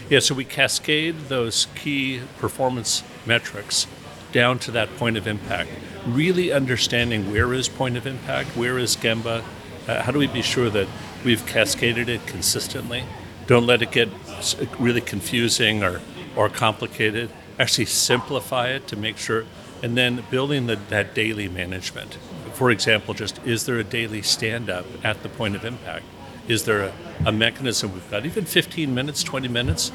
Yeah, 0.09 0.19
so 0.19 0.33
we 0.33 0.45
cascade 0.45 1.15
those 1.27 1.67
key 1.75 2.21
performance 2.39 3.03
metrics 3.25 3.85
down 4.31 4.59
to 4.59 4.71
that 4.71 4.95
point 4.97 5.17
of 5.17 5.27
impact. 5.27 5.69
Really 6.07 6.51
understanding 6.51 7.31
where 7.31 7.53
is 7.53 7.67
point 7.69 7.97
of 7.97 8.07
impact, 8.07 8.55
where 8.57 8.77
is 8.77 8.95
Gemba, 8.95 9.43
uh, 9.87 10.01
how 10.01 10.11
do 10.11 10.19
we 10.19 10.27
be 10.27 10.41
sure 10.41 10.69
that 10.69 10.87
we've 11.23 11.45
cascaded 11.45 12.09
it 12.09 12.25
consistently? 12.27 13.03
Don't 13.47 13.65
let 13.65 13.81
it 13.81 13.91
get 13.91 14.09
really 14.79 15.01
confusing 15.01 15.83
or, 15.83 16.01
or 16.35 16.49
complicated. 16.49 17.29
Actually, 17.59 17.85
simplify 17.85 18.69
it 18.69 18.87
to 18.87 18.95
make 18.95 19.17
sure, 19.17 19.45
and 19.83 19.97
then 19.97 20.23
building 20.29 20.67
the, 20.67 20.77
that 20.89 21.13
daily 21.13 21.47
management. 21.47 22.17
For 22.53 22.71
example, 22.71 23.13
just 23.13 23.39
is 23.45 23.65
there 23.65 23.77
a 23.77 23.83
daily 23.83 24.21
stand 24.21 24.69
up 24.69 24.85
at 25.03 25.23
the 25.23 25.29
point 25.29 25.55
of 25.55 25.65
impact? 25.65 26.05
Is 26.47 26.65
there 26.65 26.83
a, 26.83 26.93
a 27.25 27.31
mechanism 27.31 27.93
we've 27.93 28.09
got, 28.09 28.25
even 28.25 28.45
15 28.45 28.93
minutes, 28.93 29.23
20 29.23 29.47
minutes, 29.47 29.91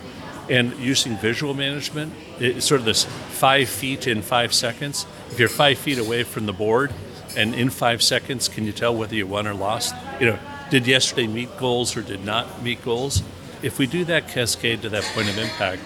and 0.49 0.77
using 0.79 1.17
visual 1.17 1.55
management, 1.55 2.13
it's 2.39 2.67
sort 2.67 2.81
of 2.81 2.85
this 2.85 3.05
five 3.05 3.69
feet 3.69 4.07
in 4.07 4.23
five 4.23 4.55
seconds. 4.55 5.07
If 5.31 5.39
you're 5.39 5.49
five 5.49 5.79
feet 5.79 5.99
away 5.99 6.23
from 6.23 6.47
the 6.47 6.53
board, 6.53 6.93
and 7.37 7.55
in 7.55 7.71
five 7.71 8.03
seconds, 8.03 8.49
can 8.49 8.65
you 8.65 8.73
tell 8.73 8.95
whether 8.95 9.15
you 9.15 9.27
won 9.27 9.47
or 9.47 9.55
lost? 9.55 9.95
You 10.21 10.27
know, 10.27 10.39
did 10.71 10.87
yesterday 10.87 11.27
meet 11.27 11.57
goals 11.59 11.97
or 11.97 12.03
did 12.03 12.25
not 12.25 12.63
meet 12.63 12.83
goals? 12.85 13.23
If 13.63 13.79
we 13.79 13.87
do 13.87 14.05
that 14.05 14.29
cascade 14.29 14.83
to 14.83 14.89
that 14.91 15.05
point 15.15 15.29
of 15.29 15.39
impact, 15.39 15.83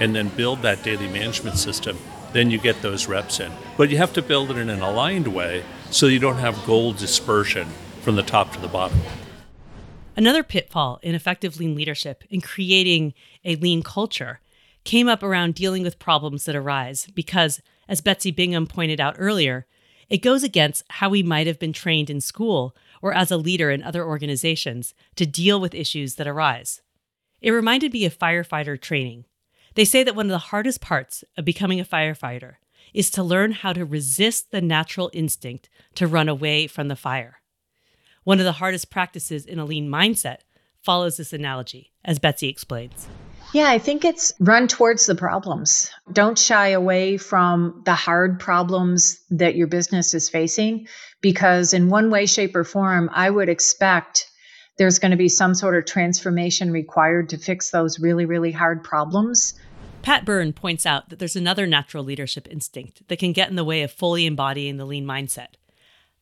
and 0.00 0.14
then 0.14 0.28
build 0.28 0.62
that 0.62 0.82
daily 0.82 1.08
management 1.08 1.56
system, 1.56 1.96
then 2.32 2.50
you 2.50 2.58
get 2.58 2.82
those 2.82 3.06
reps 3.06 3.40
in. 3.40 3.52
But 3.76 3.90
you 3.90 3.96
have 3.98 4.12
to 4.14 4.22
build 4.22 4.50
it 4.50 4.56
in 4.56 4.68
an 4.68 4.82
aligned 4.82 5.28
way 5.28 5.64
so 5.90 6.06
you 6.06 6.18
don't 6.18 6.38
have 6.38 6.66
goal 6.66 6.92
dispersion 6.92 7.68
from 8.00 8.16
the 8.16 8.22
top 8.22 8.52
to 8.52 8.60
the 8.60 8.68
bottom. 8.68 9.00
Another 10.16 10.42
pitfall 10.42 10.98
in 11.02 11.14
effective 11.14 11.58
lean 11.58 11.74
leadership 11.74 12.24
in 12.30 12.40
creating 12.40 13.14
a 13.44 13.56
lean 13.56 13.82
culture 13.82 14.40
came 14.84 15.08
up 15.08 15.22
around 15.22 15.54
dealing 15.54 15.82
with 15.82 15.98
problems 15.98 16.44
that 16.44 16.54
arise 16.54 17.08
because, 17.14 17.60
as 17.88 18.00
Betsy 18.00 18.30
Bingham 18.30 18.66
pointed 18.66 19.00
out 19.00 19.16
earlier, 19.18 19.66
it 20.08 20.18
goes 20.18 20.42
against 20.42 20.84
how 20.90 21.08
we 21.08 21.22
might 21.22 21.46
have 21.46 21.58
been 21.58 21.72
trained 21.72 22.10
in 22.10 22.20
school 22.20 22.76
or 23.00 23.14
as 23.14 23.30
a 23.30 23.36
leader 23.36 23.70
in 23.70 23.82
other 23.82 24.04
organizations 24.04 24.94
to 25.16 25.26
deal 25.26 25.60
with 25.60 25.74
issues 25.74 26.16
that 26.16 26.28
arise. 26.28 26.82
It 27.44 27.50
reminded 27.50 27.92
me 27.92 28.06
of 28.06 28.18
firefighter 28.18 28.80
training. 28.80 29.26
They 29.74 29.84
say 29.84 30.02
that 30.02 30.16
one 30.16 30.24
of 30.24 30.30
the 30.30 30.38
hardest 30.38 30.80
parts 30.80 31.24
of 31.36 31.44
becoming 31.44 31.78
a 31.78 31.84
firefighter 31.84 32.54
is 32.94 33.10
to 33.10 33.22
learn 33.22 33.52
how 33.52 33.74
to 33.74 33.84
resist 33.84 34.50
the 34.50 34.62
natural 34.62 35.10
instinct 35.12 35.68
to 35.96 36.06
run 36.06 36.30
away 36.30 36.66
from 36.66 36.88
the 36.88 36.96
fire. 36.96 37.42
One 38.22 38.38
of 38.38 38.46
the 38.46 38.52
hardest 38.52 38.90
practices 38.90 39.44
in 39.44 39.58
a 39.58 39.66
lean 39.66 39.90
mindset 39.90 40.38
follows 40.80 41.18
this 41.18 41.34
analogy, 41.34 41.92
as 42.02 42.18
Betsy 42.18 42.48
explains. 42.48 43.08
Yeah, 43.52 43.68
I 43.68 43.78
think 43.78 44.06
it's 44.06 44.32
run 44.40 44.66
towards 44.66 45.04
the 45.04 45.14
problems. 45.14 45.90
Don't 46.10 46.38
shy 46.38 46.68
away 46.68 47.18
from 47.18 47.82
the 47.84 47.94
hard 47.94 48.40
problems 48.40 49.20
that 49.28 49.54
your 49.54 49.66
business 49.66 50.14
is 50.14 50.30
facing, 50.30 50.88
because 51.20 51.74
in 51.74 51.90
one 51.90 52.10
way, 52.10 52.24
shape, 52.24 52.56
or 52.56 52.64
form, 52.64 53.10
I 53.12 53.28
would 53.28 53.50
expect 53.50 54.30
there's 54.76 54.98
going 54.98 55.10
to 55.10 55.16
be 55.16 55.28
some 55.28 55.54
sort 55.54 55.76
of 55.76 55.84
transformation 55.84 56.70
required 56.70 57.28
to 57.28 57.38
fix 57.38 57.70
those 57.70 58.00
really, 58.00 58.24
really 58.24 58.52
hard 58.52 58.82
problems. 58.82 59.54
Pat 60.02 60.24
Byrne 60.24 60.52
points 60.52 60.84
out 60.84 61.08
that 61.08 61.18
there's 61.18 61.36
another 61.36 61.66
natural 61.66 62.04
leadership 62.04 62.46
instinct 62.50 63.06
that 63.08 63.18
can 63.18 63.32
get 63.32 63.48
in 63.48 63.56
the 63.56 63.64
way 63.64 63.82
of 63.82 63.90
fully 63.90 64.26
embodying 64.26 64.76
the 64.76 64.84
lean 64.84 65.06
mindset 65.06 65.54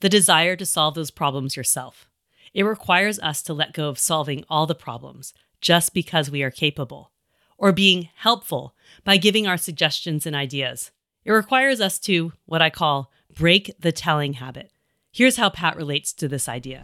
the 0.03 0.09
desire 0.09 0.57
to 0.57 0.67
solve 0.67 0.97
those 0.97 1.13
problems 1.13 1.57
yourself. 1.57 2.09
It 2.53 2.65
requires 2.65 3.21
us 3.21 3.41
to 3.43 3.55
let 3.55 3.73
go 3.73 3.89
of 3.89 4.01
solving 4.01 4.45
all 4.51 4.67
the 4.67 4.75
problems 4.75 5.33
just 5.61 5.95
because 5.95 6.29
we 6.29 6.43
are 6.43 6.51
capable, 6.51 7.13
or 7.57 7.71
being 7.71 8.09
helpful 8.17 8.75
by 9.05 9.17
giving 9.17 9.47
our 9.47 9.57
suggestions 9.57 10.27
and 10.27 10.35
ideas. 10.35 10.91
It 11.25 11.31
requires 11.31 11.81
us 11.81 12.01
to, 12.01 12.33
what 12.47 12.61
I 12.61 12.69
call, 12.69 13.13
break 13.33 13.73
the 13.79 13.93
telling 13.93 14.35
habit. 14.35 14.73
Here's 15.13 15.37
how 15.37 15.51
Pat 15.51 15.77
relates 15.77 16.13
to 16.15 16.27
this 16.27 16.49
idea. 16.49 16.83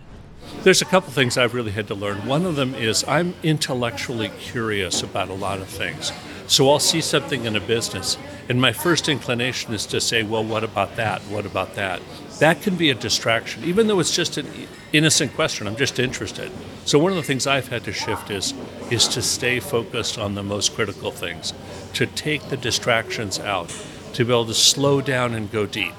There's 0.62 0.82
a 0.82 0.86
couple 0.86 1.12
things 1.12 1.38
I've 1.38 1.54
really 1.54 1.72
had 1.72 1.86
to 1.88 1.94
learn. 1.94 2.26
One 2.26 2.44
of 2.44 2.56
them 2.56 2.74
is 2.74 3.04
I'm 3.06 3.34
intellectually 3.42 4.30
curious 4.38 5.02
about 5.02 5.28
a 5.28 5.34
lot 5.34 5.60
of 5.60 5.68
things. 5.68 6.12
So 6.46 6.70
I'll 6.70 6.78
see 6.78 7.00
something 7.00 7.44
in 7.44 7.56
a 7.56 7.60
business, 7.60 8.16
and 8.48 8.60
my 8.60 8.72
first 8.72 9.08
inclination 9.08 9.74
is 9.74 9.86
to 9.86 10.00
say, 10.00 10.22
well, 10.22 10.44
what 10.44 10.64
about 10.64 10.96
that? 10.96 11.20
What 11.22 11.44
about 11.44 11.74
that? 11.74 12.00
that 12.38 12.62
can 12.62 12.76
be 12.76 12.90
a 12.90 12.94
distraction, 12.94 13.64
even 13.64 13.86
though 13.86 14.00
it's 14.00 14.14
just 14.14 14.36
an 14.36 14.46
innocent 14.92 15.34
question. 15.34 15.66
I'm 15.66 15.76
just 15.76 15.98
interested. 15.98 16.50
So 16.84 16.98
one 16.98 17.12
of 17.12 17.16
the 17.16 17.22
things 17.22 17.46
I've 17.46 17.68
had 17.68 17.84
to 17.84 17.92
shift 17.92 18.30
is 18.30 18.54
is 18.90 19.08
to 19.08 19.22
stay 19.22 19.60
focused 19.60 20.18
on 20.18 20.34
the 20.34 20.42
most 20.42 20.74
critical 20.74 21.10
things, 21.10 21.52
to 21.94 22.06
take 22.06 22.48
the 22.48 22.56
distractions 22.56 23.38
out, 23.38 23.68
to 24.14 24.24
be 24.24 24.32
able 24.32 24.46
to 24.46 24.54
slow 24.54 25.00
down 25.00 25.34
and 25.34 25.50
go 25.50 25.66
deep, 25.66 25.94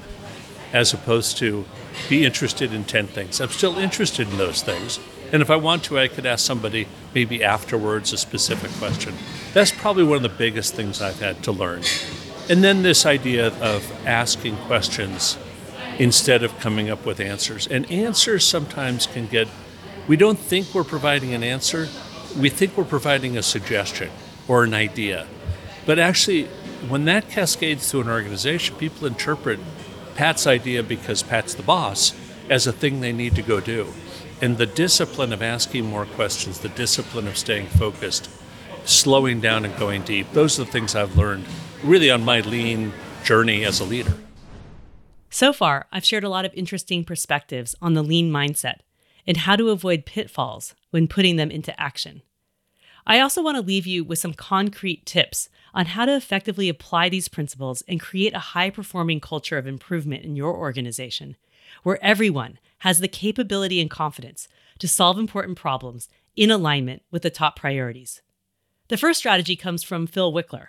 as 0.74 0.94
opposed 0.94 1.38
to 1.38 1.66
be 2.10 2.26
interested 2.26 2.74
in 2.74 2.84
ten 2.84 3.08
things. 3.08 3.42
I'm 3.42 3.50
still 3.50 3.78
interested 3.78 4.30
in 4.30 4.38
those 4.38 4.62
things, 4.62 5.00
and 5.32 5.42
if 5.42 5.50
I 5.50 5.56
want 5.56 5.84
to, 5.86 6.00
I 6.00 6.08
could 6.08 6.26
ask 6.26 6.46
somebody 6.46 6.88
maybe 7.14 7.44
afterwards 7.44 8.14
a 8.14 8.18
specific 8.18 8.72
question. 8.80 9.16
That's 9.54 9.72
probably 9.72 10.04
one 10.04 10.18
of 10.18 10.24
the 10.24 10.30
biggest 10.30 10.76
things 10.76 11.02
I've 11.02 11.20
had 11.20 11.44
to 11.44 11.52
learn. 11.52 11.84
And 12.50 12.64
then 12.64 12.82
this 12.82 13.06
idea 13.06 13.48
of 13.60 14.08
asking 14.08 14.58
questions 14.58 15.38
instead 16.00 16.44
of 16.44 16.58
coming 16.60 16.90
up 16.90 17.06
with 17.06 17.20
answers. 17.20 17.68
And 17.68 17.90
answers 17.92 18.46
sometimes 18.46 19.06
can 19.06 19.28
get, 19.28 19.48
we 20.08 20.18
don't 20.18 20.40
think 20.40 20.74
we're 20.74 20.84
providing 20.84 21.34
an 21.34 21.44
answer, 21.44 21.90
we 22.40 22.50
think 22.50 22.78
we're 22.78 22.86
providing 22.86 23.38
a 23.38 23.44
suggestion 23.44 24.10
or 24.48 24.64
an 24.64 24.74
idea. 24.74 25.28
But 25.86 26.00
actually, 26.00 26.46
when 26.88 27.06
that 27.06 27.30
cascades 27.30 27.92
through 27.92 28.02
an 28.02 28.10
organization, 28.10 28.78
people 28.78 29.06
interpret 29.06 29.60
Pat's 30.20 30.46
idea 30.46 30.84
because 30.84 31.24
Pat's 31.24 31.54
the 31.54 31.64
boss 31.64 32.14
as 32.50 32.68
a 32.68 32.74
thing 32.74 33.00
they 33.00 33.14
need 33.14 33.36
to 33.36 33.42
go 33.42 33.62
do. 33.62 33.88
And 34.42 34.58
the 34.58 34.66
discipline 34.66 35.32
of 35.32 35.42
asking 35.42 35.86
more 35.86 36.06
questions, 36.06 36.60
the 36.60 36.68
discipline 36.68 37.26
of 37.26 37.38
staying 37.38 37.68
focused, 37.68 38.30
slowing 38.84 39.40
down 39.40 39.64
and 39.64 39.74
going 39.78 40.02
deep, 40.02 40.30
those 40.34 40.60
are 40.60 40.66
the 40.66 40.72
things 40.72 40.94
I've 40.94 41.16
learned 41.16 41.46
really 41.86 42.12
on 42.12 42.26
my 42.26 42.42
lean 42.42 42.92
journey 43.24 43.64
as 43.64 43.80
a 43.80 43.86
leader. 43.86 44.12
So 45.30 45.54
far, 45.54 45.88
I've 45.90 46.04
shared 46.04 46.26
a 46.26 46.30
lot 46.30 46.44
of 46.44 46.54
interesting 46.54 47.06
perspectives 47.06 47.74
on 47.82 47.94
the 47.94 48.04
lean 48.04 48.30
mindset 48.30 48.80
and 49.26 49.38
how 49.38 49.56
to 49.56 49.70
avoid 49.70 50.06
pitfalls 50.06 50.76
when 50.90 51.08
putting 51.08 51.38
them 51.38 51.50
into 51.50 51.80
action. 51.80 52.24
I 53.08 53.20
also 53.20 53.42
want 53.42 53.56
to 53.56 53.62
leave 53.62 53.88
you 53.88 54.04
with 54.04 54.20
some 54.20 54.34
concrete 54.34 55.06
tips 55.06 55.50
on 55.74 55.88
how 55.88 56.06
to 56.06 56.16
effectively 56.16 56.70
apply 56.70 57.10
these 57.10 57.28
principles 57.28 57.84
and 57.88 58.00
create 58.00 58.34
a 58.34 58.40
high 58.40 58.70
performing 58.70 59.20
culture 59.20 59.58
of 59.58 59.68
improvement 59.68 60.24
in 60.24 60.36
your 60.36 60.56
organization, 60.56 61.36
where 61.84 62.04
everyone 62.04 62.60
has 62.80 63.00
the 63.00 63.08
capability 63.08 63.80
and 63.80 63.90
confidence 63.90 64.48
to 64.80 64.88
solve 64.88 65.20
important 65.20 65.58
problems 65.58 66.08
in 66.36 66.50
alignment 66.50 67.04
with 67.12 67.22
the 67.22 67.30
top 67.30 67.56
priorities. 67.56 68.22
The 68.88 68.98
first 68.98 69.20
strategy 69.20 69.56
comes 69.56 69.84
from 69.84 70.08
Phil 70.08 70.34
Wickler, 70.34 70.68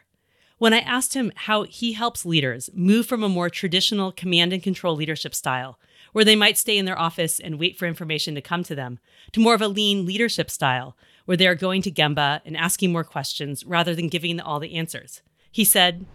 when 0.61 0.75
I 0.75 0.81
asked 0.81 1.15
him 1.15 1.33
how 1.35 1.63
he 1.63 1.95
helps 1.95 2.27
leaders 2.27 2.69
move 2.75 3.07
from 3.07 3.23
a 3.23 3.31
more 3.31 3.49
traditional 3.49 4.13
command 4.13 4.53
and 4.53 4.63
control 4.63 4.95
leadership 4.95 5.35
style, 5.35 5.79
where 6.13 6.25
they 6.25 6.37
might 6.37 6.59
stay 6.59 6.77
in 6.77 6.85
their 6.85 6.99
office 6.99 7.41
and 7.41 7.59
wait 7.59 7.79
for 7.79 7.87
information 7.87 8.35
to 8.35 8.43
come 8.43 8.63
to 8.65 8.75
them, 8.75 8.99
to 9.33 9.41
more 9.41 9.55
of 9.55 9.63
a 9.63 9.69
lean 9.69 10.05
leadership 10.05 10.51
style, 10.51 10.99
where 11.25 11.37
they 11.37 11.47
are 11.47 11.55
going 11.55 11.83
to 11.83 11.91
Gemba 11.91 12.41
and 12.45 12.57
asking 12.57 12.93
more 12.93 13.05
questions 13.05 13.65
rather 13.65 13.95
than 13.95 14.09
giving 14.09 14.41
all 14.41 14.61
the 14.61 14.75
answers. 14.75 15.23
He 15.51 15.65
said, 15.65 16.07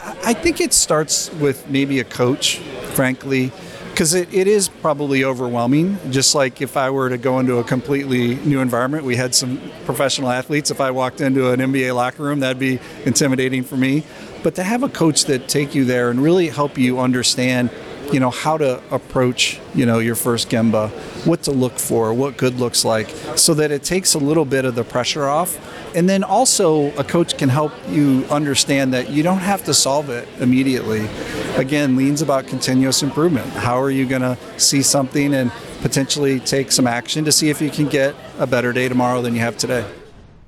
I 0.00 0.34
think 0.34 0.60
it 0.60 0.72
starts 0.72 1.32
with 1.34 1.68
maybe 1.68 2.00
a 2.00 2.04
coach, 2.04 2.58
frankly, 2.94 3.52
because 3.90 4.12
it, 4.12 4.32
it 4.34 4.48
is 4.48 4.68
probably 4.68 5.22
overwhelming. 5.22 5.98
Just 6.10 6.34
like 6.34 6.60
if 6.60 6.76
I 6.76 6.90
were 6.90 7.08
to 7.08 7.16
go 7.16 7.38
into 7.38 7.58
a 7.58 7.64
completely 7.64 8.34
new 8.36 8.60
environment, 8.60 9.04
we 9.04 9.16
had 9.16 9.34
some 9.34 9.60
professional 9.84 10.30
athletes. 10.30 10.70
If 10.70 10.80
I 10.80 10.90
walked 10.90 11.20
into 11.20 11.50
an 11.50 11.60
NBA 11.60 11.94
locker 11.94 12.24
room, 12.24 12.40
that'd 12.40 12.58
be 12.58 12.80
intimidating 13.04 13.62
for 13.62 13.76
me. 13.76 14.02
But 14.42 14.56
to 14.56 14.64
have 14.64 14.82
a 14.82 14.88
coach 14.88 15.26
that 15.26 15.48
take 15.48 15.74
you 15.74 15.84
there 15.84 16.10
and 16.10 16.20
really 16.20 16.48
help 16.48 16.76
you 16.76 16.98
understand 16.98 17.70
you 18.12 18.20
know 18.20 18.30
how 18.30 18.56
to 18.56 18.82
approach 18.90 19.60
you 19.74 19.86
know 19.86 19.98
your 19.98 20.14
first 20.14 20.50
gemba 20.50 20.90
what 21.26 21.42
to 21.42 21.50
look 21.50 21.78
for 21.78 22.12
what 22.12 22.36
good 22.36 22.58
looks 22.60 22.84
like 22.84 23.08
so 23.36 23.54
that 23.54 23.70
it 23.70 23.82
takes 23.82 24.14
a 24.14 24.18
little 24.18 24.44
bit 24.44 24.64
of 24.64 24.74
the 24.74 24.84
pressure 24.84 25.26
off. 25.26 25.58
And 25.94 26.08
then 26.08 26.24
also 26.24 26.92
a 26.96 27.04
coach 27.04 27.38
can 27.38 27.48
help 27.48 27.72
you 27.88 28.24
understand 28.30 28.92
that 28.94 29.10
you 29.10 29.22
don't 29.22 29.38
have 29.38 29.64
to 29.64 29.74
solve 29.74 30.10
it 30.10 30.28
immediately. 30.40 31.06
Again 31.56 31.96
leans 31.96 32.20
about 32.20 32.46
continuous 32.46 33.02
improvement. 33.02 33.46
How 33.50 33.80
are 33.80 33.90
you 33.90 34.06
going 34.06 34.22
to 34.22 34.36
see 34.58 34.82
something 34.82 35.34
and 35.34 35.52
potentially 35.82 36.40
take 36.40 36.72
some 36.72 36.86
action 36.86 37.24
to 37.24 37.32
see 37.32 37.50
if 37.50 37.60
you 37.60 37.70
can 37.70 37.88
get 37.88 38.14
a 38.38 38.46
better 38.46 38.72
day 38.72 38.88
tomorrow 38.88 39.22
than 39.22 39.34
you 39.34 39.40
have 39.40 39.56
today? 39.56 39.84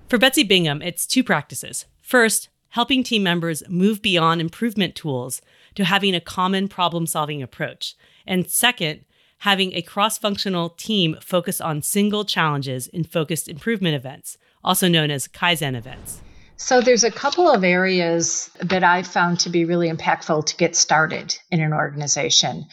For 0.09 0.19
betsy 0.19 0.43
bingham 0.43 0.83
it's 0.83 1.07
two 1.07 1.25
practices. 1.25 1.87
First 2.03 2.49
helping 2.71 3.03
team 3.03 3.23
members 3.23 3.63
move 3.69 4.03
beyond 4.03 4.41
improvement 4.41 4.95
tools 4.95 5.41
to 5.77 5.85
having 5.85 6.15
a 6.15 6.21
common 6.21 6.69
problem 6.69 7.07
solving 7.07 7.43
approach. 7.43 7.95
And 8.27 8.51
second, 8.51 9.05
having 9.39 9.73
a 9.75 9.83
cross 9.83 10.19
functional 10.19 10.71
team 10.71 11.17
focus 11.21 11.61
on 11.61 11.83
single 11.83 12.25
challenges 12.25 12.87
in 12.89 13.05
focused 13.05 13.49
improvement 13.49 13.95
events, 13.95 14.37
also 14.65 14.89
known 14.89 15.11
as 15.11 15.29
Kaizen 15.29 15.77
events. 15.77 16.21
So, 16.59 16.81
there's 16.81 17.05
a 17.05 17.11
couple 17.11 17.51
of 17.51 17.65
areas 17.65 18.51
that 18.61 18.83
I've 18.83 19.07
found 19.07 19.41
to 19.41 19.51
be 19.51 19.67
really 19.67 19.91
impactful 19.91 20.47
to 20.47 20.57
get 20.57 20.75
started 20.75 21.37
in 21.51 21.61
an 21.61 21.75
organization. 21.75 22.65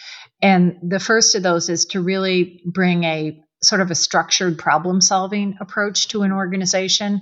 And 0.42 0.78
the 0.82 1.02
first 1.02 1.36
of 1.36 1.44
those 1.44 1.70
is 1.70 1.86
to 1.88 2.02
really 2.02 2.62
bring 2.66 3.04
a 3.04 3.44
sort 3.62 3.82
of 3.82 3.92
a 3.92 3.96
structured 3.96 4.58
problem 4.58 5.02
solving 5.02 5.58
approach 5.60 6.10
to 6.10 6.22
an 6.24 6.32
organization. 6.32 7.22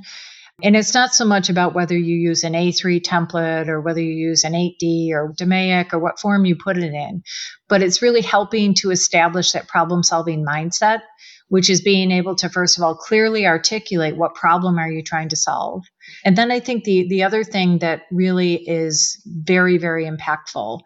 And 0.64 0.76
it's 0.76 0.94
not 0.94 1.14
so 1.14 1.26
much 1.26 1.50
about 1.50 1.74
whether 1.74 1.98
you 1.98 2.16
use 2.16 2.44
an 2.44 2.54
A3 2.54 3.02
template 3.02 3.68
or 3.68 3.82
whether 3.82 4.02
you 4.02 4.14
use 4.14 4.44
an 4.44 4.54
8D 4.54 5.12
or 5.12 5.34
DMAIC 5.40 5.94
or 5.94 6.00
what 6.00 6.20
form 6.20 6.46
you 6.46 6.56
put 6.56 6.78
it 6.78 6.94
in, 6.94 7.24
but 7.68 7.82
it's 7.82 8.02
really 8.02 8.22
helping 8.22 8.74
to 8.76 8.92
establish 8.92 9.54
that 9.54 9.68
problem 9.68 10.04
solving 10.04 10.46
mindset, 10.46 11.02
which 11.48 11.70
is 11.70 11.82
being 11.82 12.12
able 12.12 12.36
to, 12.36 12.50
first 12.50 12.78
of 12.78 12.84
all, 12.84 12.96
clearly 12.96 13.48
articulate 13.48 14.16
what 14.16 14.36
problem 14.36 14.78
are 14.78 14.92
you 14.92 15.04
trying 15.04 15.30
to 15.30 15.36
solve. 15.36 15.84
And 16.24 16.38
then 16.38 16.52
I 16.52 16.60
think 16.60 16.84
the, 16.84 17.08
the 17.10 17.24
other 17.24 17.44
thing 17.44 17.80
that 17.80 18.04
really 18.12 18.56
is 18.56 19.22
very, 19.26 19.78
very 19.78 20.06
impactful 20.06 20.82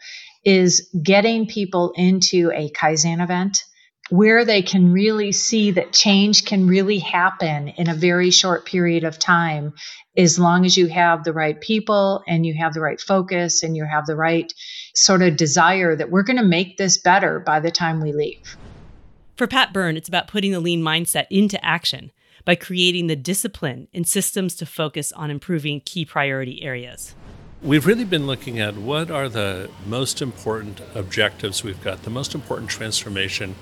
is 0.46 0.90
getting 1.04 1.48
people 1.48 1.92
into 1.96 2.52
a 2.52 2.70
Kaizen 2.72 3.22
event 3.22 3.64
where 4.10 4.46
they 4.46 4.62
can 4.62 4.92
really 4.92 5.32
see 5.32 5.72
that 5.72 5.92
change 5.92 6.46
can 6.46 6.68
really 6.68 7.00
happen 7.00 7.70
in 7.70 7.90
a 7.90 7.96
very 7.96 8.30
short 8.30 8.66
period 8.66 9.04
of 9.04 9.18
time 9.18 9.74
as 10.16 10.38
long 10.38 10.66
as 10.66 10.78
you 10.78 10.88
have 10.88 11.24
the 11.24 11.34
right 11.34 11.60
people 11.60 12.24
and 12.28 12.46
you 12.46 12.54
have 12.54 12.74
the 12.74 12.80
right 12.80 13.02
focus 13.02 13.64
and 13.64 13.76
you 13.76 13.84
have 13.84 14.06
the 14.06 14.16
right 14.16 14.54
sort 14.94 15.22
of 15.22 15.36
desire 15.36 15.96
that 15.96 16.12
we're 16.12 16.24
going 16.24 16.38
to 16.38 16.44
make 16.44 16.78
this 16.78 16.98
better 16.98 17.40
by 17.40 17.60
the 17.60 17.72
time 17.72 18.00
we 18.00 18.14
leave. 18.14 18.56
For 19.36 19.48
Pat 19.48 19.74
Byrne, 19.74 19.98
it's 19.98 20.08
about 20.08 20.28
putting 20.28 20.52
the 20.52 20.62
lean 20.62 20.82
mindset 20.82 21.26
into 21.30 21.64
action 21.66 22.12
by 22.46 22.56
creating 22.56 23.08
the 23.08 23.16
discipline 23.16 23.88
and 23.94 24.08
systems 24.08 24.56
to 24.56 24.66
focus 24.66 25.12
on 25.14 25.32
improving 25.32 25.82
key 25.82 26.06
priority 26.06 26.64
areas. 26.64 27.16
We've 27.62 27.88
really 27.88 28.06
been 28.06 28.28
looking 28.28 28.60
at 28.60 28.78
what 28.78 29.10
are 29.10 29.28
the 29.28 29.70
most 29.88 30.22
important 30.22 30.80
objectives 30.94 31.64
we've 31.64 31.84
got, 31.84 32.04
the 32.04 32.12
most 32.12 32.36
important 32.36 32.70
transformation 32.70 33.56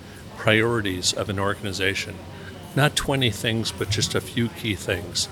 priorities 0.43 1.13
of 1.13 1.29
an 1.29 1.39
organization. 1.39 2.13
Not 2.75 2.97
20 2.97 3.32
things, 3.32 3.71
but 3.71 3.89
just 3.89 4.13
a 4.13 4.19
few 4.19 4.49
key 4.49 4.75
things. 4.75 5.29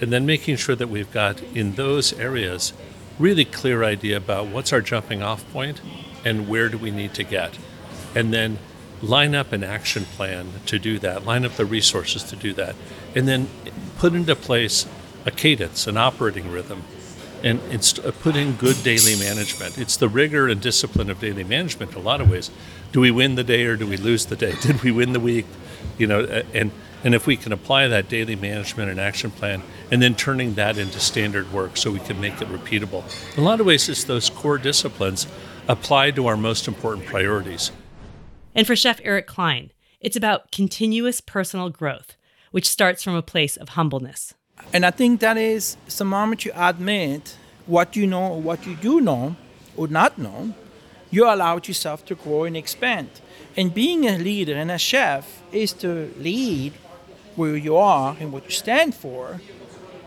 And 0.00 0.12
then 0.12 0.26
making 0.26 0.56
sure 0.56 0.74
that 0.74 0.88
we've 0.88 1.12
got 1.12 1.40
in 1.54 1.76
those 1.76 2.12
areas 2.14 2.72
really 3.20 3.44
clear 3.44 3.84
idea 3.84 4.16
about 4.16 4.48
what's 4.48 4.72
our 4.72 4.80
jumping 4.80 5.22
off 5.22 5.48
point 5.52 5.80
and 6.24 6.48
where 6.48 6.68
do 6.68 6.76
we 6.76 6.90
need 6.90 7.14
to 7.14 7.22
get. 7.22 7.56
And 8.16 8.34
then 8.34 8.58
line 9.00 9.32
up 9.32 9.52
an 9.52 9.62
action 9.62 10.06
plan 10.06 10.48
to 10.66 10.80
do 10.80 10.98
that, 10.98 11.24
line 11.24 11.44
up 11.44 11.52
the 11.52 11.64
resources 11.64 12.24
to 12.24 12.34
do 12.34 12.52
that, 12.54 12.74
and 13.14 13.28
then 13.28 13.48
put 13.96 14.12
into 14.12 14.34
place 14.34 14.88
a 15.24 15.30
cadence, 15.30 15.86
an 15.86 15.96
operating 15.96 16.50
rhythm, 16.50 16.82
and 17.44 17.60
it's 17.70 17.92
put 17.92 18.34
in 18.34 18.54
good 18.54 18.82
daily 18.82 19.14
management. 19.14 19.78
It's 19.78 19.96
the 19.96 20.08
rigor 20.08 20.48
and 20.48 20.60
discipline 20.60 21.10
of 21.10 21.20
daily 21.20 21.44
management 21.44 21.92
in 21.92 21.98
a 21.98 22.00
lot 22.00 22.20
of 22.20 22.28
ways 22.28 22.50
do 22.92 23.00
we 23.00 23.10
win 23.10 23.34
the 23.34 23.44
day 23.44 23.64
or 23.64 23.76
do 23.76 23.86
we 23.86 23.96
lose 23.96 24.26
the 24.26 24.36
day? 24.36 24.54
Did 24.62 24.82
we 24.82 24.90
win 24.90 25.12
the 25.12 25.20
week? 25.20 25.46
You 25.98 26.06
know, 26.06 26.24
and 26.54 26.70
and 27.04 27.14
if 27.14 27.26
we 27.26 27.36
can 27.36 27.52
apply 27.52 27.86
that 27.88 28.08
daily 28.08 28.34
management 28.34 28.90
and 28.90 28.98
action 28.98 29.30
plan, 29.30 29.62
and 29.90 30.02
then 30.02 30.14
turning 30.14 30.54
that 30.54 30.78
into 30.78 30.98
standard 30.98 31.52
work 31.52 31.76
so 31.76 31.90
we 31.90 32.00
can 32.00 32.20
make 32.20 32.42
it 32.42 32.48
repeatable. 32.48 33.04
In 33.36 33.44
a 33.44 33.46
lot 33.46 33.60
of 33.60 33.66
ways, 33.66 33.88
it's 33.88 34.04
those 34.04 34.30
core 34.30 34.58
disciplines 34.58 35.26
applied 35.68 36.16
to 36.16 36.26
our 36.26 36.36
most 36.36 36.66
important 36.66 37.06
priorities. 37.06 37.70
And 38.54 38.66
for 38.66 38.74
Chef 38.74 39.00
Eric 39.04 39.26
Klein, 39.28 39.70
it's 40.00 40.16
about 40.16 40.50
continuous 40.50 41.20
personal 41.20 41.70
growth, 41.70 42.16
which 42.50 42.68
starts 42.68 43.04
from 43.04 43.14
a 43.14 43.22
place 43.22 43.56
of 43.56 43.70
humbleness. 43.70 44.34
And 44.72 44.84
I 44.84 44.90
think 44.90 45.20
that 45.20 45.36
is 45.36 45.76
the 45.96 46.04
moment 46.04 46.44
you 46.44 46.52
admit 46.54 47.36
what 47.66 47.94
you 47.94 48.06
know 48.06 48.32
or 48.32 48.40
what 48.40 48.66
you 48.66 48.74
do 48.74 49.00
know 49.00 49.36
or 49.76 49.86
not 49.86 50.18
know, 50.18 50.54
you 51.10 51.24
allow 51.24 51.56
yourself 51.56 52.04
to 52.06 52.14
grow 52.14 52.44
and 52.44 52.56
expand. 52.56 53.10
And 53.56 53.72
being 53.72 54.06
a 54.06 54.18
leader 54.18 54.54
and 54.54 54.70
a 54.70 54.78
chef 54.78 55.42
is 55.52 55.72
to 55.74 56.12
lead 56.18 56.74
where 57.36 57.56
you 57.56 57.76
are 57.76 58.16
and 58.20 58.32
what 58.32 58.44
you 58.44 58.50
stand 58.50 58.94
for, 58.94 59.40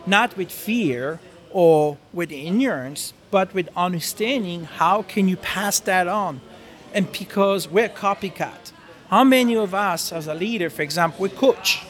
not 0.05 0.37
with 0.37 0.51
fear 0.51 1.19
or 1.51 1.97
with 2.13 2.31
ignorance, 2.31 3.13
but 3.29 3.53
with 3.53 3.69
understanding 3.75 4.65
how 4.65 5.01
can 5.01 5.27
you 5.27 5.37
pass 5.37 5.79
that 5.81 6.07
on. 6.07 6.41
And 6.93 7.11
because 7.11 7.67
we're 7.67 7.89
copycat. 7.89 8.71
How 9.09 9.23
many 9.23 9.55
of 9.55 9.73
us 9.73 10.11
as 10.11 10.27
a 10.27 10.33
leader, 10.33 10.69
for 10.69 10.81
example, 10.81 11.23
we 11.23 11.29
coach, 11.29 11.83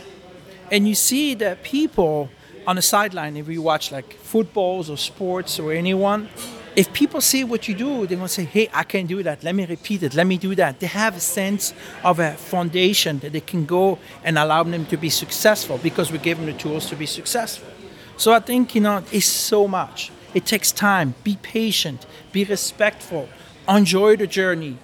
and 0.71 0.87
you 0.87 0.95
see 0.95 1.35
that 1.35 1.63
people 1.63 2.29
on 2.65 2.75
the 2.75 2.81
sideline, 2.81 3.37
if 3.37 3.47
you 3.47 3.61
watch 3.61 3.91
like 3.91 4.13
footballs 4.13 4.89
or 4.89 4.97
sports 4.97 5.59
or 5.59 5.71
anyone, 5.71 6.29
if 6.75 6.93
people 6.93 7.19
see 7.19 7.43
what 7.43 7.67
you 7.67 7.75
do, 7.75 8.07
they 8.07 8.15
will 8.15 8.27
say, 8.27 8.45
hey, 8.45 8.69
I 8.73 8.83
can 8.83 9.05
do 9.05 9.21
that. 9.23 9.43
Let 9.43 9.55
me 9.55 9.65
repeat 9.65 10.03
it. 10.03 10.13
Let 10.13 10.25
me 10.25 10.37
do 10.37 10.55
that. 10.55 10.79
They 10.79 10.87
have 10.87 11.17
a 11.17 11.19
sense 11.19 11.73
of 12.03 12.19
a 12.19 12.33
foundation 12.33 13.19
that 13.19 13.33
they 13.33 13.41
can 13.41 13.65
go 13.65 13.99
and 14.23 14.37
allow 14.37 14.63
them 14.63 14.85
to 14.85 14.97
be 14.97 15.09
successful 15.09 15.77
because 15.79 16.11
we 16.11 16.17
give 16.17 16.37
them 16.37 16.45
the 16.45 16.53
tools 16.53 16.87
to 16.89 16.95
be 16.95 17.05
successful. 17.05 17.67
So 18.15 18.31
I 18.31 18.39
think, 18.39 18.73
you 18.75 18.81
know, 18.81 19.03
it's 19.11 19.25
so 19.25 19.67
much. 19.67 20.11
It 20.33 20.45
takes 20.45 20.71
time. 20.71 21.15
Be 21.23 21.37
patient, 21.41 22.05
be 22.31 22.45
respectful, 22.45 23.27
enjoy 23.67 24.15
the 24.15 24.27
journey. 24.27 24.77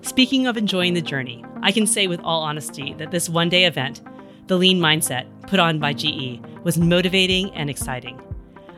Speaking 0.00 0.46
of 0.46 0.56
enjoying 0.56 0.94
the 0.94 1.02
journey, 1.02 1.44
I 1.62 1.72
can 1.72 1.86
say 1.86 2.06
with 2.06 2.20
all 2.20 2.42
honesty 2.42 2.94
that 2.94 3.10
this 3.10 3.28
one 3.28 3.50
day 3.50 3.64
event, 3.64 4.00
the 4.46 4.56
Lean 4.56 4.78
Mindset, 4.78 5.26
put 5.46 5.60
on 5.60 5.78
by 5.78 5.92
GE, 5.92 6.40
was 6.62 6.78
motivating 6.78 7.52
and 7.52 7.68
exciting. 7.68 8.20